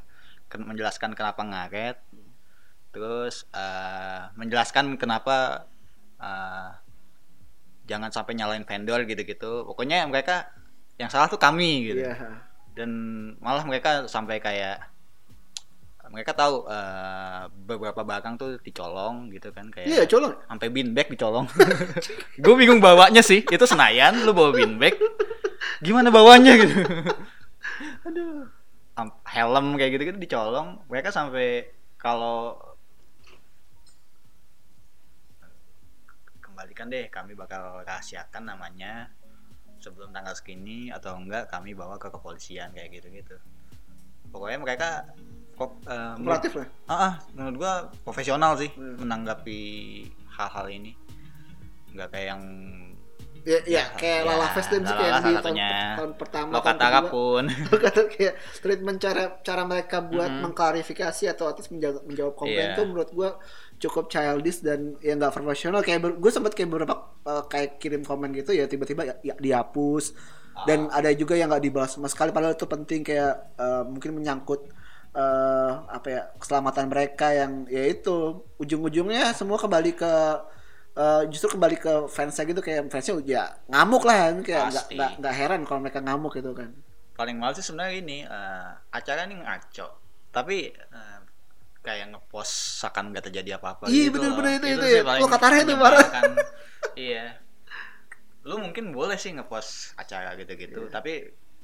[0.49, 1.97] menjelaskan kenapa ngaret,
[2.89, 5.67] terus eh, menjelaskan kenapa
[6.22, 6.69] eh,
[7.84, 9.65] jangan sampai nyalain vendor gitu-gitu.
[9.65, 10.47] Pokoknya mereka
[10.95, 12.05] yang salah tuh kami gitu.
[12.05, 12.47] Iya.
[12.72, 12.88] dan
[13.43, 14.80] malah mereka sampai kayak
[16.07, 20.36] mereka tahu eh, beberapa barang tuh dicolong gitu kan kayak Iya, colong.
[20.43, 21.47] sampai bin bag dicolong.
[22.43, 23.43] Gue bingung bawanya sih.
[23.43, 24.95] Itu Senayan lu bawa bin bag.
[25.80, 26.76] Gimana bawanya gitu?
[28.07, 28.47] Aduh.
[29.26, 30.84] Helm kayak gitu gitu dicolong.
[30.88, 32.59] Mereka sampai kalau
[36.82, 39.05] kembalikan deh kami bakal rahasiakan namanya
[39.77, 43.36] sebelum tanggal segini atau enggak kami bawa ke kepolisian kayak gitu gitu
[44.34, 44.89] pokoknya mereka
[45.53, 46.67] kok Kooperatif lah.
[46.89, 48.97] ah, ah, menurut gua profesional sih Hmm.
[48.97, 49.61] menanggapi
[50.34, 50.97] hal-hal ini
[51.93, 52.43] nggak kayak yang
[53.41, 55.55] Ya, ya, kayak ya, Lala Fest sih Lala kayak di tahun,
[55.97, 57.43] tahun pertama lo tahun pun.
[57.89, 60.41] Kata kayak treatment cara cara mereka buat Mhm.
[60.45, 62.75] mengklarifikasi atau artis menjawab, menjawab komplain Iya.
[62.77, 63.29] itu menurut gua
[63.81, 65.81] cukup childish dan ya nggak profesional.
[65.81, 66.93] Kayak gue sempat kayak beberapa
[67.25, 70.13] uh, kayak kirim komen gitu ya tiba-tiba ya, ya dihapus.
[70.69, 71.01] Dan Ah.
[71.01, 72.29] ada juga yang nggak dibahas sama sekali.
[72.29, 74.69] Padahal itu penting kayak uh, mungkin menyangkut
[75.17, 78.45] uh, apa ya keselamatan mereka yang ya itu.
[78.61, 80.13] Ujung-ujungnya semua kembali ke
[80.93, 85.33] uh, justru kembali ke fansnya gitu kayak fansnya ya ngamuk lah kan kayak nggak nggak
[85.33, 86.71] heran kalau mereka ngamuk gitu kan
[87.11, 89.87] paling males sih sebenarnya ini eh, acara ini ngaco
[90.29, 91.19] tapi eh,
[91.79, 95.03] kayak ngepost seakan nggak terjadi apa-apa Iya, gitu bener-bener itu- itu sih ya.
[95.03, 96.23] paling Lo katanya itu menyebalkan.
[96.95, 97.25] iya
[98.41, 100.91] lu mungkin boleh sih ngepost acara gitu-gitu Iya.
[100.91, 101.13] tapi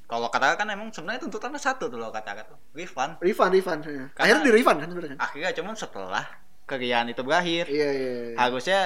[0.06, 4.06] kalau kata kan emang sebenarnya tuntutannya satu tuh lo kata tuh refund refund refund ya.
[4.14, 6.24] Akhirnya di refund kan sebenarnya akhirnya cuman setelah
[6.64, 8.36] keriaan itu berakhir iya iya iya.
[8.38, 8.80] harusnya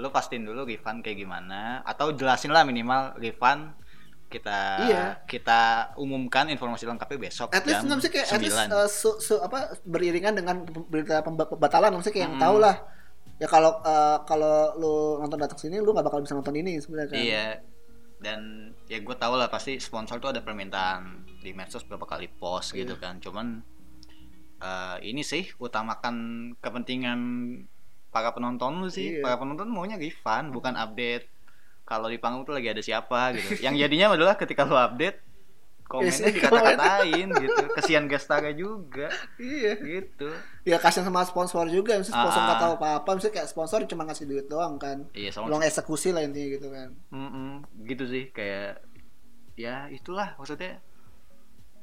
[0.00, 3.76] lu pastiin dulu refund kayak gimana atau jelasin lah minimal refund
[4.26, 5.04] kita Iya.
[5.26, 5.60] kita
[5.96, 8.70] umumkan informasi lengkapnya besok at least jam kayak at least 9.
[8.70, 12.42] uh, su- su- apa beriringan dengan berita pemba- pembatalan mesti kayak yang Mm.
[12.42, 12.76] tahu lah
[13.36, 17.10] ya kalau uh, kalau lu nonton datang sini lu nggak bakal bisa nonton ini sebenarnya
[17.10, 17.46] kan Iya.
[18.20, 18.40] Dan
[18.84, 22.94] ya gue tau lah pasti sponsor tuh ada permintaan di medsos berapa kali post gitu
[22.94, 23.02] Iya.
[23.02, 23.14] kan.
[23.16, 23.46] Cuman
[24.60, 26.16] eh, ini sih utamakan
[26.54, 27.18] kepentingan
[28.10, 29.18] para penonton lu sih.
[29.18, 29.22] Iya.
[29.22, 31.26] Para penonton maunya refund bukan update.
[31.82, 33.58] Kalau di panggung tuh lagi ada siapa gitu.
[33.66, 35.18] Yang jadinya adalah ketika lu update
[35.90, 37.62] komennya Yes, dikata-katain gitu.
[37.74, 39.10] Kesian gestarnya juga
[39.42, 40.30] iya gitu.
[40.62, 42.62] ya kasihan sama sponsor juga misalnya sponsor Ah, nggak ah.
[42.62, 46.22] tahu apa-apa misalnya kayak sponsor cuma ngasih duit doang kan Iya, sama belum eksekusi lah
[46.22, 48.86] intinya gitu kan Mm-mm, gitu sih kayak
[49.58, 50.78] ya itulah maksudnya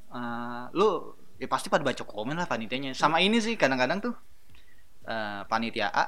[0.07, 4.15] eh, lu ya pasti pada baca komen lah panitianya sama ini sih kadang-kadang tuh
[5.08, 6.05] eh, panitia A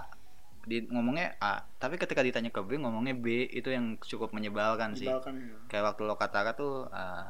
[0.68, 1.64] di ngomongnya A.
[1.80, 3.47] Tapi ketika ditanya ke B ngomongnya B.
[3.50, 5.08] Itu yang cukup menyebalkan sih.
[5.08, 5.58] Dibawakan, ya.
[5.72, 7.28] kayak waktu lo katakan tuh eh,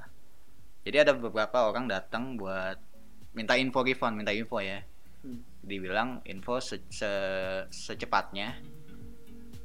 [0.84, 2.76] jadi ada beberapa orang datang buat
[3.38, 4.82] minta info refund minta info ya.
[5.20, 5.44] Hmm.
[5.60, 8.56] dibilang info se- se- secepatnya.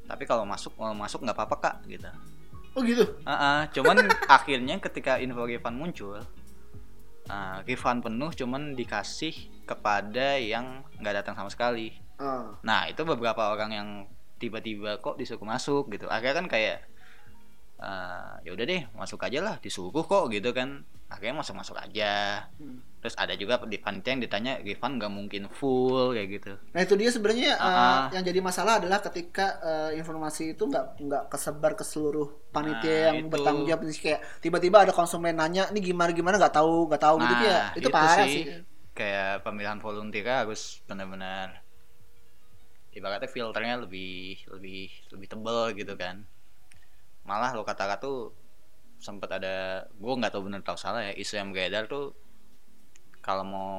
[0.05, 2.11] Tapi kalau masuk mau masuk nggak apa-apa kak gitu.
[2.75, 3.07] Oh gitu?
[3.23, 6.19] Ah, ah, cuman akhirnya ketika info refund muncul,
[7.29, 11.95] ah, refund penuh cuman dikasih kepada yang nggak datang sama sekali.
[12.21, 12.55] Ah.
[12.61, 13.89] Nah itu beberapa orang yang
[14.37, 16.05] tiba-tiba kok disuruh masuk gitu.
[16.11, 16.77] Akhirnya kan kayak
[17.81, 20.85] ah, ya udah deh masuk aja lah disuruh kok gitu kan.
[21.09, 22.45] Akhirnya masuk-masuk aja.
[22.57, 22.81] Hmm.
[23.05, 26.57] Terus ada juga di panitia yang ditanya refund nggak mungkin full kayak gitu.
[26.73, 28.03] Nah itu dia sebenarnya uh, Ah.
[28.09, 33.05] yang jadi masalah adalah ketika uh, informasi itu nggak nggak kesebar ke seluruh panitia Nah,
[33.13, 33.29] yang itu.
[33.29, 37.29] bertanggung jawab kayak tiba-tiba ada konsumen nanya ini gimana gimana nggak tahu nggak tahu gitu
[37.29, 38.33] Nah, kayak itu, itu parah sih.
[38.33, 38.43] sih.
[38.97, 41.61] kayak pemilihan volunteer harus benar-benar
[42.89, 46.23] ibaratnya filternya lebih lebih lebih tebel gitu kan
[47.21, 48.33] malah lo kata-kata tuh
[48.97, 52.15] sempat ada gue nggak tahu bener tahu salah ya isu yang beredar tuh
[53.25, 53.71] kalau mau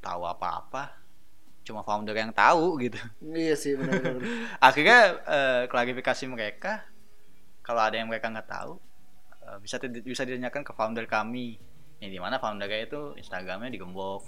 [0.00, 0.96] tahu apa-apa
[1.64, 2.96] cuma founder yang tahu gitu.
[3.20, 4.20] Iya sih benar-benar.
[4.68, 4.98] akhirnya
[5.28, 6.84] eh, klarifikasi mereka
[7.60, 8.80] kalau ada yang mereka nggak tahu
[9.44, 11.60] eh, bisa di- bisa ditanyakan ke founder kami.
[12.00, 13.12] Yang di mana foundernya itu?
[13.16, 14.24] Instagramnya digembok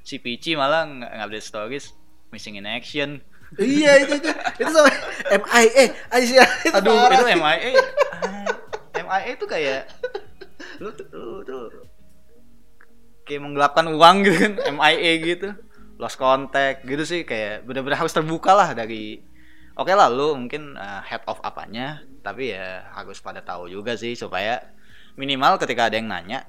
[0.00, 1.92] si Pici malah nggak update stories
[2.32, 3.20] missing in action.
[3.60, 4.88] Iya itu itu itu sama
[5.28, 7.24] MIA Aisyah itu aduh itu.
[7.36, 7.72] MIA
[8.96, 9.88] MIA itu kayak
[10.80, 11.68] lu tuh lu tuh
[13.28, 15.48] kayak menggelapkan uang gitu kan MIA gitu.
[16.00, 19.20] Lost contact gitu sih kayak bener-bener harus terbuka lah dari
[19.76, 24.14] oke lah lu mungkin uh, head of apanya tapi ya harus pada tahu juga sih
[24.16, 24.62] supaya
[25.18, 26.46] minimal ketika ada yang nanya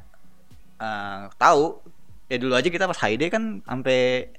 [0.80, 1.82] uh, tahu
[2.30, 4.30] ya dulu aja kita pas Haide kan sampai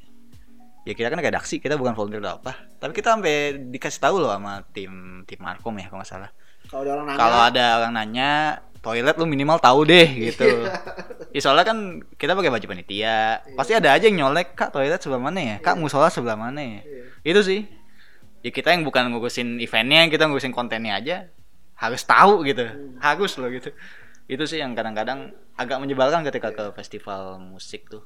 [0.87, 2.53] ya kita kan redaksi kita bukan volunteer atau apa.
[2.81, 6.31] Tapi kita sampai dikasih tahu loh sama tim tim Markom ya kalau nggak salah.
[6.71, 7.19] Kalau ada orang nanya.
[7.19, 8.31] Kalau ada orang nanya
[8.81, 10.49] toilet lu minimal tahu deh gitu.
[11.31, 11.79] Ya soalnya kan
[12.17, 13.45] kita pakai baju panitia.
[13.55, 15.57] Pasti ada aja yang nyolek kak toilet sebelah mana ya?
[15.61, 16.81] Kak musola sebelah mana ya?
[16.83, 17.05] Iya.
[17.25, 17.61] itu sih.
[18.41, 21.17] Ya kita yang bukan ngurusin eventnya kita ngurusin kontennya aja
[21.77, 22.67] harus tahu gitu.
[23.01, 23.71] Harus loh gitu.
[24.27, 28.05] Itu sih yang kadang-kadang agak menyebalkan ketika ke festival musik tuh.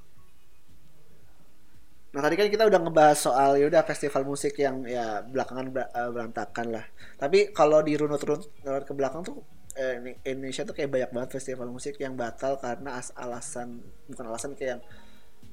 [2.14, 6.10] Nah tadi kan kita udah ngebahas soal ya udah festival musik yang ya belakangan eh,
[6.10, 6.84] berantakan lah.
[7.18, 9.42] Tapi kalau dirunut-runut runut ke belakang tuh
[9.82, 13.68] eh, ini- Indonesia tuh kayak banyak banget festival musik yang batal karena as- alasan
[14.10, 14.82] bukan alasan kayak yang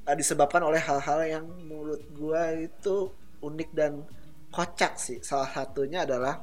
[0.09, 2.95] eh, disebabkan oleh hal-hal yang menurut gua itu
[3.41, 3.93] unik dan
[4.55, 5.19] kocak sih.
[5.29, 6.35] Salah satunya adalah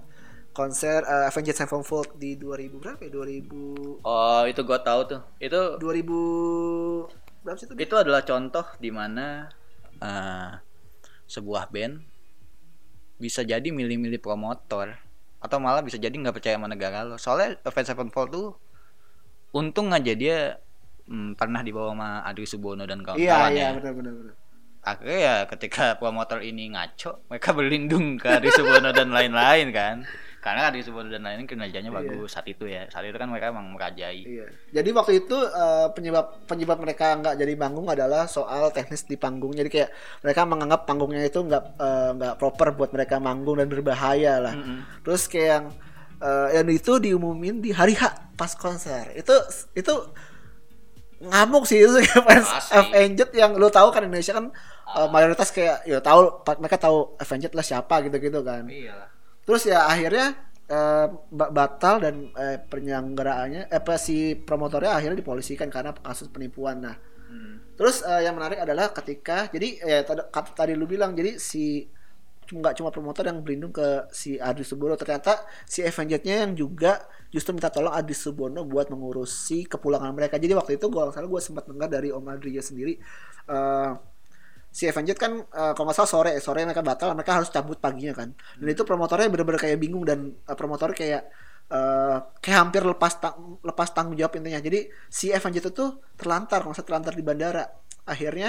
[0.58, 3.10] konser uh, Avenged Sevenfold di 2000 berapa ya?
[3.12, 3.62] 2000
[4.06, 5.20] Oh, itu gua tahu tuh.
[5.42, 6.18] Itu 2000
[7.44, 7.74] berapa sih itu?
[7.78, 9.48] itu adalah contoh di mana
[10.02, 10.50] eh,
[11.28, 11.94] sebuah band
[13.18, 14.94] bisa jadi milih-milih promotor
[15.38, 17.16] atau malah bisa jadi nggak percaya sama negara lo.
[17.16, 18.48] Soalnya Avenged Sevenfold tuh
[19.54, 20.58] untung aja dia
[21.08, 23.68] mm, pernah dibawa sama Adri Subono dan Iya, kawan-kawan iya, ya.
[23.78, 24.34] benar benar benar.
[24.78, 29.96] Akhirnya ya ketika promotor ini ngaco, mereka berlindung ke Adri Subono dan lain-lain kan.
[30.48, 32.88] Karena Adri Subono dan lain-lain kinerjanya bagus saat itu ya.
[32.88, 34.24] Saat itu kan mereka emang merajai.
[34.24, 34.48] Iya.
[34.72, 39.52] Jadi waktu itu eh, penyebab penyebab mereka nggak jadi manggung adalah soal teknis di panggung.
[39.52, 39.92] Jadi kayak
[40.24, 44.56] mereka menganggap panggungnya itu nggak eh, nggak proper buat mereka manggung dan berbahaya lah.
[44.56, 45.04] Mm-mm.
[45.04, 45.64] Terus kayak yang
[46.24, 49.12] eh, yang itu diumumin di hari H pas konser.
[49.12, 49.36] Itu
[49.76, 49.92] itu
[51.18, 52.78] ngamuk sih itu fans Pasti.
[52.78, 54.48] Avenged yang lo tahu kan Indonesia kan
[54.96, 58.64] eh, mayoritas kayak ya tahu mereka tahu Avenged lah siapa gitu-gitu kan.
[58.64, 59.17] Iyalah.
[59.48, 60.36] Terus ya akhirnya
[60.68, 66.84] eh, ba- batal dan eh, penyelenggaraannya eh apa si promotornya akhirnya dipolisikan karena kasus penipuan.
[66.84, 66.96] Nah,
[67.28, 67.60] Hmm.
[67.76, 69.98] terus eh, yang menarik adalah ketika jadi ya
[70.56, 71.84] tadi, lu bilang jadi si
[72.48, 77.52] nggak cuma promotor yang berlindung ke si Adri Subono ternyata si Avenged-nya yang juga justru
[77.52, 80.40] minta tolong Adri Subono buat mengurusi kepulangan mereka.
[80.40, 82.96] Jadi waktu itu gua salah gue sempat dengar dari Om Adri sendiri
[83.52, 83.90] eh,
[84.78, 88.14] si Avenged kan eh, kalau nggak salah sore sore mereka batal mereka harus cabut paginya
[88.20, 88.28] kan.
[88.60, 90.18] Dan itu promotornya bener-bener kayak bingung dan
[90.50, 91.22] eh, promotornya kayak
[91.76, 94.60] eh, kayak hampir lepas tang- lepas tanggung jawab intinya.
[94.62, 95.84] Jadi si Avenged itu
[96.20, 97.64] terlantar kalau terlantar di bandara.
[98.08, 98.48] Akhirnya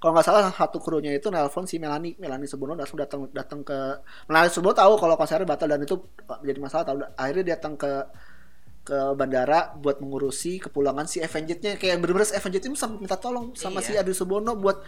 [0.00, 3.78] kalau nggak salah satu krunya itu nelpon si Melani Melani Subono langsung datang datang ke
[4.32, 5.96] Melani Subono tahu kalau konsernya batal dan itu
[6.40, 6.96] menjadi masalah tahu.
[7.20, 7.90] Akhirnya dia datang ke
[8.82, 13.52] ke bandara buat mengurusi kepulangan si Avenged-nya kayak bener-bener si Avenged itu sampai minta tolong
[13.54, 14.00] sama si Iya.
[14.00, 14.80] Adi Subono buat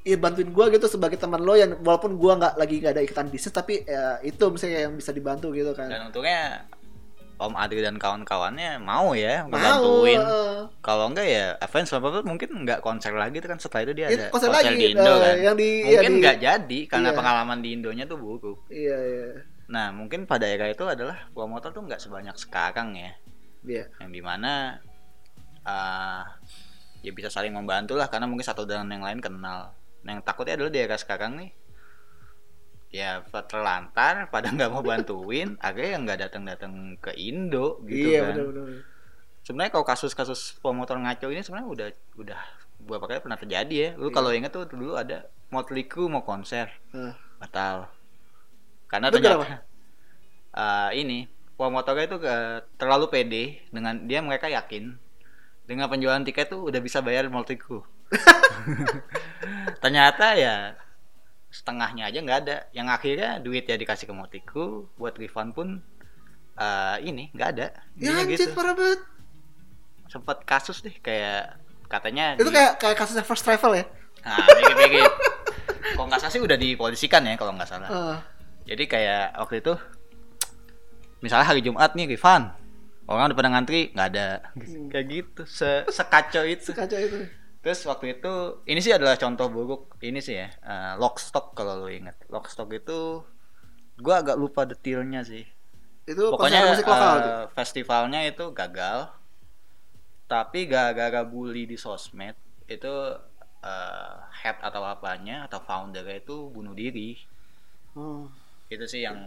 [0.00, 3.26] ya bantuin gua gitu sebagai teman lo yang walaupun gua nggak lagi nggak ada ikatan
[3.26, 6.64] bisnis tapi ya, itu misalnya yang bisa dibantu gitu kan Dan untungnya
[7.36, 10.20] Om Adri dan kawan-kawannya mau ya mau ngebantuin.
[10.20, 10.60] eh.
[10.78, 14.20] Kalau enggak ya Avenged Sevenfold mungkin nggak konser lagi tuh kan setelah itu dia Itu
[14.20, 15.34] ada konser konser, lagi, di Indo eh, kan.
[15.38, 17.16] yang di- mungkin ya di- nggak jadi karena iya.
[17.16, 18.58] pengalaman di Indonya tuh buruk.
[18.68, 19.28] iya iya
[19.66, 23.14] Nah mungkin pada era itu adalah promotor tuh nggak sebanyak sekarang ya,
[23.64, 23.84] iya.
[24.00, 24.52] Yang di mana
[25.60, 26.22] eh
[27.00, 29.72] ya bisa saling membantu lah karena mungkin satu dengan yang lain kenal.
[30.04, 31.50] Nah, yang takutnya adalah di era sekarang nih
[32.90, 38.34] ya terlantar pada nggak mau bantuin akhirnya nggak datang datang ke Indo gitu iya kan.
[38.34, 38.66] benar benar
[39.46, 41.88] sebenarnya kalau kasus-kasus promotor ngaco ini sebenarnya udah
[42.18, 42.40] udah
[42.80, 43.90] beberapa kali pernah terjadi ya.
[44.00, 44.14] Lu Iya.
[44.16, 46.72] kalau inget tuh dulu ada Motley Crue mau konser.
[46.96, 47.88] Nah, batal
[48.88, 49.62] karena Itu ternyata
[50.56, 51.24] eh, ini
[51.60, 54.96] promotornya itu ke- terlalu pede dengan dia mereka yakin
[55.68, 57.84] dengan penjualan tiket tuh udah bisa bayar Crue
[59.78, 60.74] ternyata ya
[61.50, 62.56] setengahnya aja nggak ada.
[62.70, 65.68] Yang akhirnya duit ya dikasih ke Crue buat refund pun
[66.56, 67.66] eh, ini nggak ada.
[67.94, 69.00] Ya anjir parah banget.
[70.06, 71.54] Sempat kasus deh kayak
[71.86, 73.84] katanya itu di- kayak kayak kasusnya first travel ya?
[74.22, 75.12] Nah dikit-dikit.
[75.90, 77.88] Kalau nggak salah sih udah dipolisikan ya kalau nggak salah.
[77.88, 78.16] Eh,
[78.66, 79.74] jadi kayak waktu itu
[81.20, 82.52] misalnya hari Jumat nih Rifan.
[83.10, 84.28] Orang udah pada ngantri nggak ada.
[84.54, 84.88] Hmm.
[84.92, 86.72] kayak gitu se sekacau itu.
[86.72, 87.18] Sekacau itu.
[87.60, 88.32] Terus waktu itu
[88.64, 92.16] ini sih adalah contoh buruk ini sih ya eh, Lockstock kalau lo ingat.
[92.32, 93.20] Lockstock itu
[94.00, 95.44] gua agak lupa detailnya sih.
[96.08, 97.44] Itu pokoknya musik lokal tuh?
[97.52, 99.12] festivalnya itu gagal
[100.30, 102.38] tapi gara-gara bully di sosmed
[102.70, 102.94] itu
[103.66, 107.18] eh, head atau apanya atau foundernya itu bunuh diri.
[107.98, 108.30] Oh,
[108.70, 109.18] itu sih yang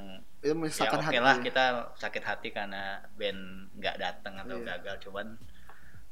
[0.44, 1.18] itu ya menyisakan oke hati.
[1.18, 1.64] lah kita
[1.96, 2.84] sakit hati karena
[3.14, 3.40] band
[3.74, 4.76] nggak datang atau Iya.
[4.76, 5.40] gagal cuman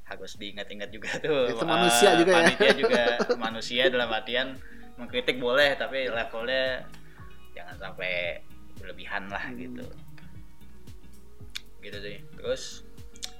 [0.03, 2.37] harus diingat-ingat juga tuh Itu eh, manusia juga ya.
[2.41, 3.01] panitia juga
[3.45, 4.47] manusia dalam artian
[4.95, 6.87] mengkritik boleh tapi levelnya
[7.51, 8.39] jangan sampai
[8.77, 9.57] berlebihan lah Hmm.
[9.57, 9.83] gitu.
[11.79, 12.17] Gitu sih.
[12.33, 12.85] Terus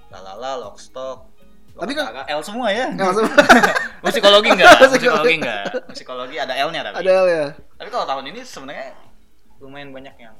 [0.08, 1.30] lalala lockstock
[1.72, 2.90] Tapi kan- L semua ya?
[2.90, 3.32] Nggak langsung
[4.02, 5.08] musikologi enggak Musikologi.
[5.08, 6.96] musikologi enggak musikologi ada L nya tapi.
[7.00, 7.46] Ada ya.
[7.80, 8.92] Tapi kalau tahun ini sebenarnya
[9.58, 10.36] lumayan banyak yang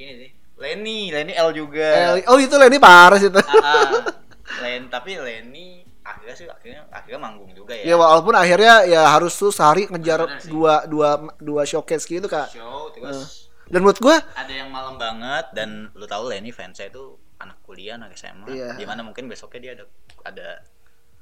[0.00, 0.30] ini sih.
[0.60, 2.20] Lenny Lenny L juga.
[2.20, 3.40] Eh, oh itu parah sih itu.
[3.40, 3.84] Ah, ah.
[4.64, 7.94] Len tapi Lenny akhirnya sih akhirnya akhirnya manggung juga ya.
[7.94, 12.52] Ya walaupun akhirnya ya harus tuh sehari ngejar dua dua dua showcase gitu kak.
[12.52, 17.14] Show terus dan menurut gua ada yang malam banget dan lu tahu Lenny fansnya itu
[17.40, 18.74] anak kuliah anak SMA Iya.
[18.76, 19.84] di mana mungkin besoknya dia ada
[20.26, 20.48] ada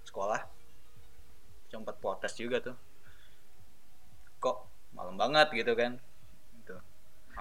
[0.08, 0.40] sekolah.
[1.68, 2.76] Sempat protes juga tuh.
[4.40, 4.56] Kok
[4.96, 6.00] malam banget gitu kan.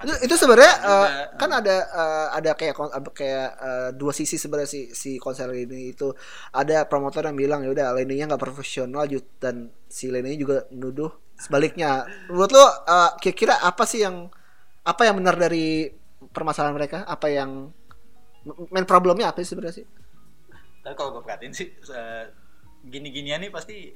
[0.03, 2.75] Itu, itu sebenarnya eh, kan ada eh, ada kayak
[3.15, 6.13] kayak eh, dua sisi sebenarnya si si konser ini itu.
[6.53, 9.09] Ada promotor yang bilang ya udah Lenny-nya nggak profesional
[9.41, 12.05] dan si Lenny juga menuduh sebaliknya.
[12.29, 12.71] Menurut lo uh,
[13.21, 14.29] kira-kira apa sih yang
[14.87, 15.91] apa yang benar dari
[16.33, 16.97] permasalahan mereka?
[17.05, 17.71] Apa yang
[18.71, 19.87] main problemnya apa sih sebenarnya sih?
[20.81, 22.23] Tapi kalau gue perhatiin sih eh,
[22.87, 23.91] gini-ginian nih pasti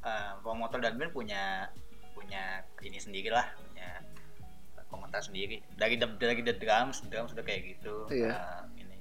[0.00, 1.68] eh, promotor dan band punya
[2.16, 3.44] punya ini sendiri lah
[4.92, 5.64] komentar sendiri.
[5.72, 8.06] Dari dari the drums drums sudah kayak gitu.
[8.12, 8.36] Iya.
[8.36, 8.96] eh, ini.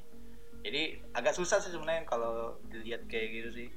[0.64, 0.82] Jadi
[1.12, 3.68] agak susah sih sebenarnya kalau dilihat kayak gitu sih.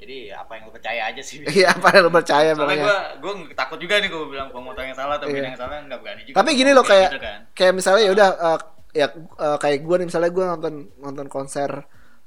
[0.00, 1.44] Jadi apa yang lu percaya aja sih.
[1.44, 5.20] Iya apa yang lo percaya soalnya gue gue takut juga nih gue bilang yang salah
[5.20, 5.48] atau band Iya.
[5.52, 7.38] yang salah nggak berani juga Tapi gini loh, kayak- gitu kan.
[7.52, 8.58] kayak misalnya ya udah uh,
[8.96, 11.70] ya uh, kayak gue nih misalnya gue nonton nonton konser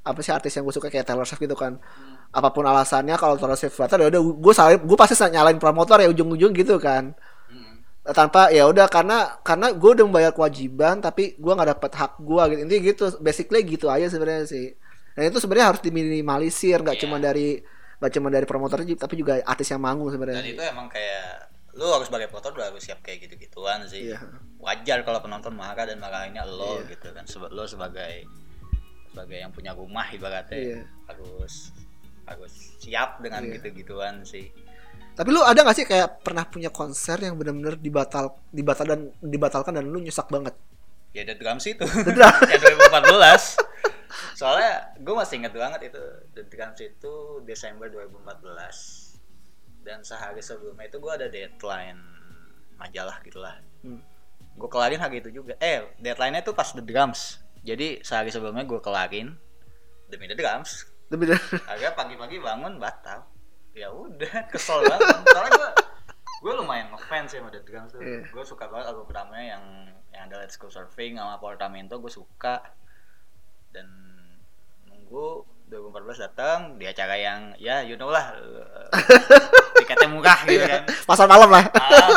[0.05, 1.81] apa sih artis yang gue suka kayak Taylor Swift gitu kan.
[2.29, 5.97] Apa pun alasannya kalau Taylor Swift batal ya udah gue salah gue pasti nyalain promotor
[5.97, 7.17] ya ujung-ujung gitu kan.
[8.05, 12.43] Tanpa ya udah karena karena gue udah membayar kewajiban tapi gue nggak dapet hak gue
[12.51, 14.75] gitu intinya gitu basically gitu aja sebenarnya sih
[15.15, 17.03] dan itu sebenarnya harus diminimalisir nggak Iya.
[17.07, 17.63] cuma dari
[17.97, 21.87] nggak cuma dari promotor tapi juga artis yang manggung dan sebenarnya itu emang kayak lu
[21.87, 24.19] harus sebagai promotor udah harus siap kayak gitu gituan sih Iya.
[24.59, 26.91] wajar kalau penonton marah dan marahinnya lo Iya.
[26.91, 28.27] gitu kan Seba- lo sebagai
[29.07, 30.79] sebagai yang punya rumah ibaratnya Iya.
[31.07, 31.71] harus
[32.23, 33.57] harus siap dengan Iya.
[33.57, 34.51] gitu gituan sih
[35.13, 39.77] Tapi lu ada gak sih kayak pernah punya konser yang benar-benar dibatal dibatal dan dibatalkan
[39.77, 40.55] dan lu nyesek banget?
[41.13, 41.85] ya The Drums itu.
[41.85, 42.41] Drums.
[42.51, 43.61] yang 2014
[44.33, 46.01] soalnya gue masih inget banget itu
[46.33, 47.13] The Drums itu
[47.45, 52.01] Desember 2014 dan sehari sebelumnya itu gue ada deadline
[52.75, 53.99] majalah gitulah Hmm.
[54.55, 55.59] gue kelarin hari itu juga.
[55.59, 57.43] Eh deadline-nya tuh pas The Drums.
[57.61, 59.35] Jadi sehari sebelumnya gue kelarin
[60.07, 60.87] demi The Drums.
[61.11, 61.29] Tapi
[61.67, 63.27] agak pagi-pagi bangun batal
[63.73, 65.69] ya udah kesel banget soalnya gue
[66.43, 68.21] gue lumayan ngefans ya sama The Drums tuh Iya.
[68.29, 69.63] gue suka banget album pertamanya yang
[70.13, 72.61] yang ada Let's Go Surfing sama Portamento gue suka
[73.73, 73.87] dan
[74.85, 75.41] nunggu
[75.73, 78.29] 2014 datang di acara yang ya you know lah
[79.79, 81.65] tiketnya murah gitu kan pasar malam lah.
[81.73, 82.13] Ah,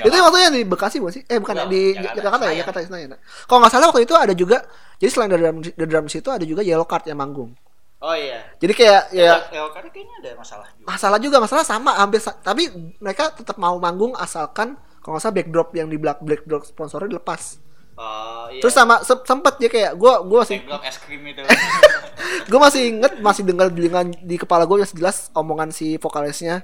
[0.06, 1.22] itu yang waktu yang di Bekasi bukan sih?
[1.28, 2.58] Eh bukan Enggak, di Jakarta, Jakarta ya.
[2.64, 3.10] Jakarta Senayan.
[3.44, 4.64] Kalau nggak salah waktu itu ada juga
[4.96, 7.52] jadi selain dari drum, The Drums itu ada juga Yellow Card yang manggung.
[8.00, 8.40] Oh iya.
[8.56, 10.86] Jadi kayak ya ya karena kayaknya ada masalah juga.
[10.88, 12.62] Masalah juga masalah sama hampir tapi
[12.98, 17.60] mereka tetap mau manggung asalkan kalau nggak salah backdrop yang di black backdrop sponsornya dilepas.
[18.00, 18.60] oh iya.
[18.64, 21.40] Terus sama se- sempet dia kayak gua gua masih Backdrop es krim itu.
[22.50, 26.62] Gue masih inget masih dengar dengan di kepala gue yang jelas omongan si vokalisnya.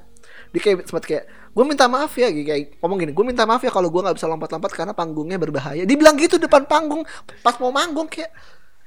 [0.54, 3.64] Dia kayak sempat kayak gue minta maaf ya gitu, kayak ngomong gini gue minta maaf
[3.64, 5.82] ya kalau gue nggak bisa lompat-lompat karena panggungnya berbahaya.
[5.82, 7.02] Dibilang gitu depan panggung
[7.42, 8.30] pas mau manggung kayak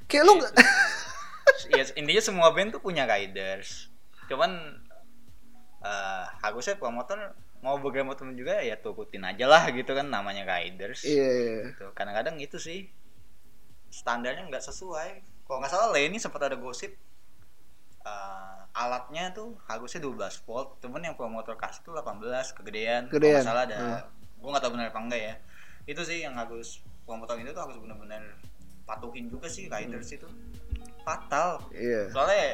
[0.07, 0.39] kayak lu
[1.68, 3.91] ya intinya semua band tuh punya riders
[4.32, 4.80] cuman
[5.80, 11.28] eh harusnya promotor mau bagaimanapun juga ya turutin aja lah gitu kan namanya riders iya
[11.28, 11.55] iya.
[11.72, 11.91] gitu.
[11.91, 12.88] kadang-kadang itu sih
[13.91, 15.10] standarnya nggak sesuai
[15.43, 16.95] kalau nggak salah Lenny sempat ada gosip
[18.05, 23.34] eh, alatnya tuh harusnya 12 volt cuman yang promotor kasih tuh 18 kegedean kalau Kegedean.
[23.36, 24.01] nggak salah ada Hmm.
[24.39, 25.36] gue nggak tahu benar apa enggak ya
[25.84, 28.24] itu sih yang harus promotor itu tuh harus benar-benar
[28.86, 30.28] patuhin juga sih riders itu
[31.10, 32.45] fatal iya soalnya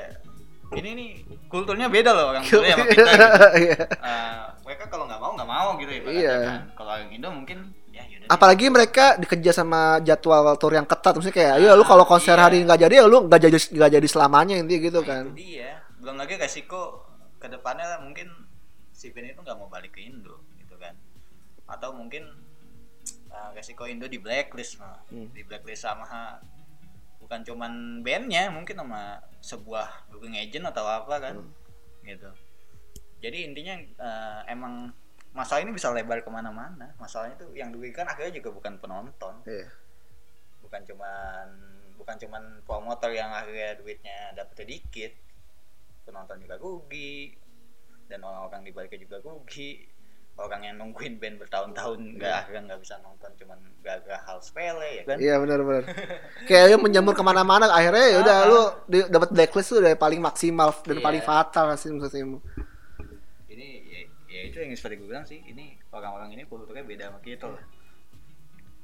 [0.74, 1.10] ini nih
[1.45, 3.06] kulturnya beda loh orang Korea sama kita gitu.
[3.64, 3.78] Iya.
[3.86, 6.36] Eh, mereka kalau nggak mau nggak mau gitu ya Iya.
[6.41, 6.62] kan.
[6.74, 7.58] kalau yang Indo mungkin
[7.93, 8.30] ya yaudah deh.
[8.34, 12.43] apalagi mereka dikejar sama jadwal tour yang ketat maksudnya kayak ya lu kalau konser Iya.
[12.43, 15.24] hari ini nggak jadi ya lu nggak jadi nggak jadi selamanya intinya gitu Nah, kan
[15.28, 16.82] itu dia belum lagi resiko
[17.38, 18.28] ke depannya mungkin
[18.89, 20.97] si band itu nggak mau balik ke Indo gitu kan
[21.68, 22.26] atau mungkin
[23.30, 24.97] uh, resiko Indo di blacklist nah.
[25.08, 25.30] Hmm.
[25.30, 26.41] di blacklist sama
[27.26, 27.73] bukan cuman
[28.05, 32.05] bandnya mungkin sama sebuah booking agent atau apa kan Hmm.
[32.05, 32.30] gitu.
[33.17, 34.93] Jadi intinya uh, emang
[35.34, 36.93] masalah ini bisa lebar ke mana-mana.
[37.01, 39.41] Masalahnya tuh yang dirugikan akhirnya juga bukan penonton.
[39.49, 39.65] Iya.
[40.61, 41.47] bukan cuman
[41.93, 45.13] bukan cuman promotor yang akhirnya duitnya dapetnya dikit
[46.01, 47.38] penonton juga rugi
[48.09, 49.86] dan orang-orang di baliknya juga rugi
[50.36, 55.03] orang yang nungguin band bertahun-tahun nggak akhirnya nggak bisa nonton cuman gara-gara hal sepele ya
[55.03, 55.83] kan Iya benar benar.
[56.43, 58.45] Kayak lu menjamur ke mana-mana akhirnya ya udah Ah.
[58.45, 61.03] lu di- dapat blacklist tuh dari paling maksimal dan Iya.
[61.03, 62.43] paling fatal sih maksudnya.
[63.47, 67.19] ini ya, ya itu yang seperti gue bilang sih ini orang-orang ini kulturnya beda sama
[67.19, 67.63] kita loh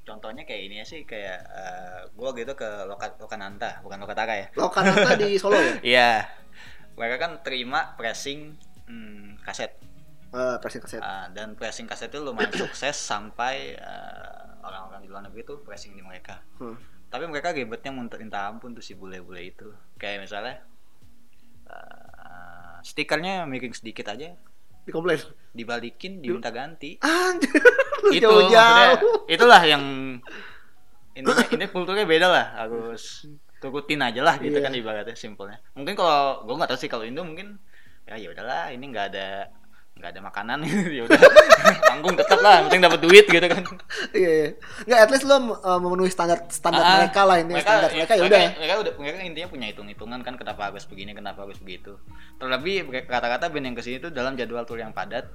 [0.01, 5.13] contohnya kayak ini sih kayak eh, gue gitu ke Loka, Lokananta bukan Lokatara ya Lokananta
[5.13, 5.73] di Solo ya?
[5.93, 6.09] Iya
[6.95, 8.55] mereka kan terima pressing
[8.87, 9.75] hmm, kaset
[10.31, 10.99] Eh, pressing kaset.
[10.99, 15.91] Ah, dan pressing kaset itu lumayan sukses sampai eh, orang-orang di luar negeri tuh pressing
[15.91, 16.39] di mereka.
[16.55, 16.79] Hmm.
[17.07, 19.67] Tapi mereka ribetnya minta ampun tuh si bule-bule itu.
[19.95, 20.55] Kayak misalnya
[21.67, 24.33] eh, stikernya miring sedikit aja,
[24.81, 25.19] Dikomplain.
[25.51, 26.97] dibalikin, diminta ganti.
[26.97, 27.51] Anjir.
[28.11, 28.65] Itu maksudnya,
[28.97, 29.29] jauh-jauh.
[29.29, 29.83] itulah yang
[31.13, 33.27] intinya ini kulturnya beda lah harus
[33.61, 34.63] turutin aja lah gitu Iya.
[34.63, 37.61] kan ibaratnya simpelnya mungkin kalau gue nggak tahu sih kalau Indo mungkin
[38.07, 39.27] ya ya udahlah ini nggak ada
[40.01, 40.59] nggak ada makanan.
[40.97, 41.21] Ya udah.
[41.93, 43.63] Manggung tetap lah penting dapat duit gitu kan.
[44.17, 44.49] Iya, iya.
[44.89, 48.13] Nggak, at least lo uh, memenuhi standar standar Ah, mereka lah ini standar mereka.
[48.17, 48.41] Ya udah.
[48.57, 52.01] mereka udah mereka intinya punya hitung hitungan kan kenapa harus begini kenapa harus begitu.
[52.41, 55.29] Terlebih kata-kata band yang ke sini tuh dalam jadwal tour yang padat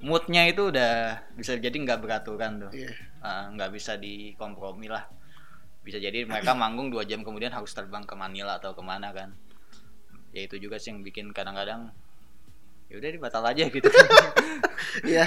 [0.00, 2.70] moodnya itu udah bisa jadi nggak beraturan tuh.
[2.72, 2.90] Iya.
[3.20, 5.06] Ah, nggak bisa dikompromi lah.
[5.80, 9.32] Bisa jadi mereka manggung dua jam kemudian harus terbang ke Manila atau ke mana kan.
[10.32, 11.92] Ya itu juga sih yang bikin kadang-kadang
[12.90, 13.88] ya udah dibatal aja gitu
[15.06, 15.22] Iya.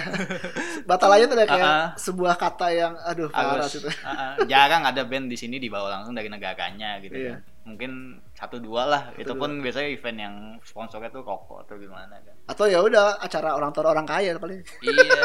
[0.84, 1.90] Batal aja tuh kayak ah.
[1.96, 3.88] sebuah kata yang aduh parah gitu.
[4.04, 4.36] ah.
[4.44, 7.40] jarang ada band di sini dibawa langsung dari negaranya gitu Iya.
[7.40, 7.92] kan mungkin
[8.36, 10.36] satu dua lah itu pun biasanya event yang
[10.68, 14.60] sponsornya tuh rokok atau gimana kan Atau ya udah acara orang tua orang kaya paling.
[14.84, 15.24] iya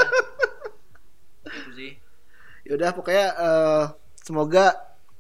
[1.59, 1.93] itu sih
[2.63, 3.85] Ya udah pokoknya eh,
[4.23, 4.71] semoga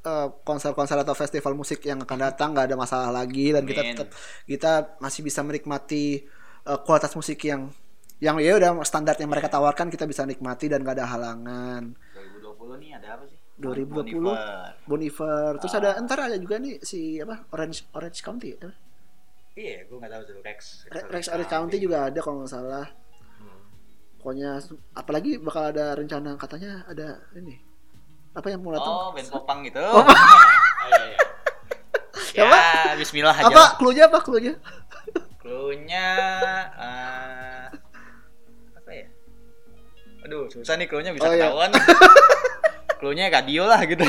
[0.07, 3.97] eh, konser-konser atau festival musik yang akan datang nggak ada masalah lagi dan kita Amin.
[3.99, 4.09] tetap
[4.47, 6.23] kita masih bisa menikmati
[6.69, 7.73] eh, kualitas musik yang
[8.19, 11.95] yang ya udah standar yang mereka tawarkan kita bisa nikmati dan gak ada halangan.
[12.43, 14.71] 2020 nih ada apa sih 2020 Bonifer.
[14.85, 15.53] Bon Iver.
[15.59, 15.81] Terus Ah.
[15.81, 18.55] ada entar ada juga nih si apa Orange Orange County.
[18.55, 18.75] apa?
[19.55, 22.87] iya gue nggak tahu tuh Rex Re- Rex Orange County juga ada kalau nggak salah.
[23.37, 23.59] Hmm.
[24.17, 24.51] Pokoknya
[24.93, 27.59] apalagi bakal ada rencana katanya ada ini
[28.31, 28.95] apa yang mau datang?
[28.97, 30.03] oh band popang gitu Oh.
[30.79, 31.19] Oh, iya, iya.
[32.33, 32.61] ya Apa?
[32.95, 34.55] Bismillah aja apa klunya apa klunya?
[35.49, 36.09] Cluenya
[36.77, 37.65] eh,
[38.77, 39.07] apa ya?
[40.29, 41.49] Aduh, susah nih cluenya bisa Oh, iya.
[41.49, 41.71] ketahuan.
[43.01, 44.05] cluenya radio lah gitu.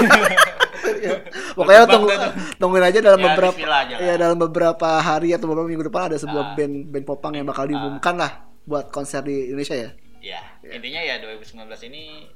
[1.00, 1.16] Ya.
[1.54, 2.10] Pokoknya tunggu,
[2.58, 6.18] tungguin aja dalam Ya, beberapa aja ya dalam beberapa hari atau beberapa minggu depan ada
[6.18, 6.56] sebuah Ah.
[6.58, 8.32] band band popang yang bakal diumumkan lah
[8.66, 9.90] buat konser di Indonesia ya.
[10.20, 12.28] ya, intinya ya 2019 ini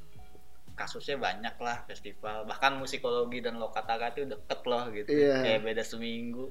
[0.74, 5.36] kasusnya banyak lah festival bahkan musikologi dan lokataka itu deket loh gitu Iya.
[5.42, 6.48] kayak beda seminggu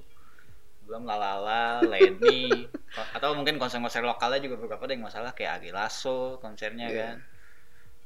[0.93, 5.72] belum lalala Leni ko- atau mungkin konser-konser lokalnya juga beberapa ada yang masalah kayak Ari
[5.72, 7.01] Lasso konsernya Iya.
[7.01, 7.16] kan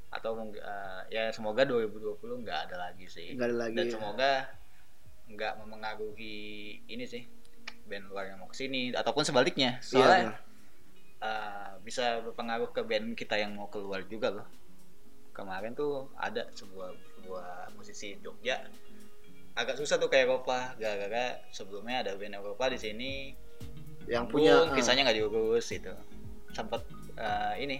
[0.07, 3.93] atau eh, ya semoga 2020 nggak ada lagi sih Nggak ada lagi, dan ya.
[3.93, 4.31] semoga
[5.27, 6.39] nggak memengaruhi
[6.87, 7.27] ini sih
[7.85, 10.39] band luar yang mau ke sini ataupun sebaliknya Iya, soalnya benar.
[11.21, 14.47] eh, bisa berpengaruh ke band kita yang mau keluar juga loh
[15.35, 18.63] kemarin tuh ada sebuah sebuah musisi Jogja
[19.57, 23.13] agak susah tuh kayak Eropa gara-gara sebelumnya ada band Eropa di sini
[24.07, 25.91] yang punya ah, kisahnya nggak diurus itu
[26.53, 26.85] sempat
[27.17, 27.77] eh, ini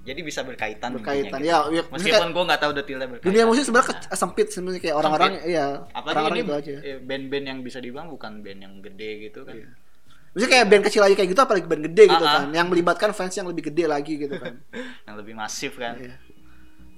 [0.00, 1.86] jadi bisa berkaitan berkaitan ya, ya gitu.
[1.86, 5.32] maksudnya meskipun gue nggak tahu detailnya berkaitan dunia musik sebenarnya ke- sempit sebenarnya kayak orang-orang
[5.44, 6.74] iya apalagi orang-orang ini itu aja.
[6.82, 9.68] eh, band-band yang bisa dibilang bukan band yang gede gitu kan Iya.
[10.28, 12.36] Maksudnya kayak band kecil aja kayak gitu apalagi band gede gitu Ah, ah.
[12.38, 14.54] kan yang melibatkan fans yang lebih gede lagi gitu kan.
[15.08, 16.14] yang lebih masif kan Iya.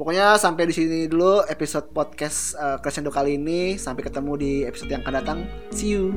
[0.01, 3.77] Pokoknya sampai di sini dulu episode podcast uh, Crescendo kali ini.
[3.77, 5.39] Sampai ketemu di episode yang akan datang.
[5.77, 6.09] See you.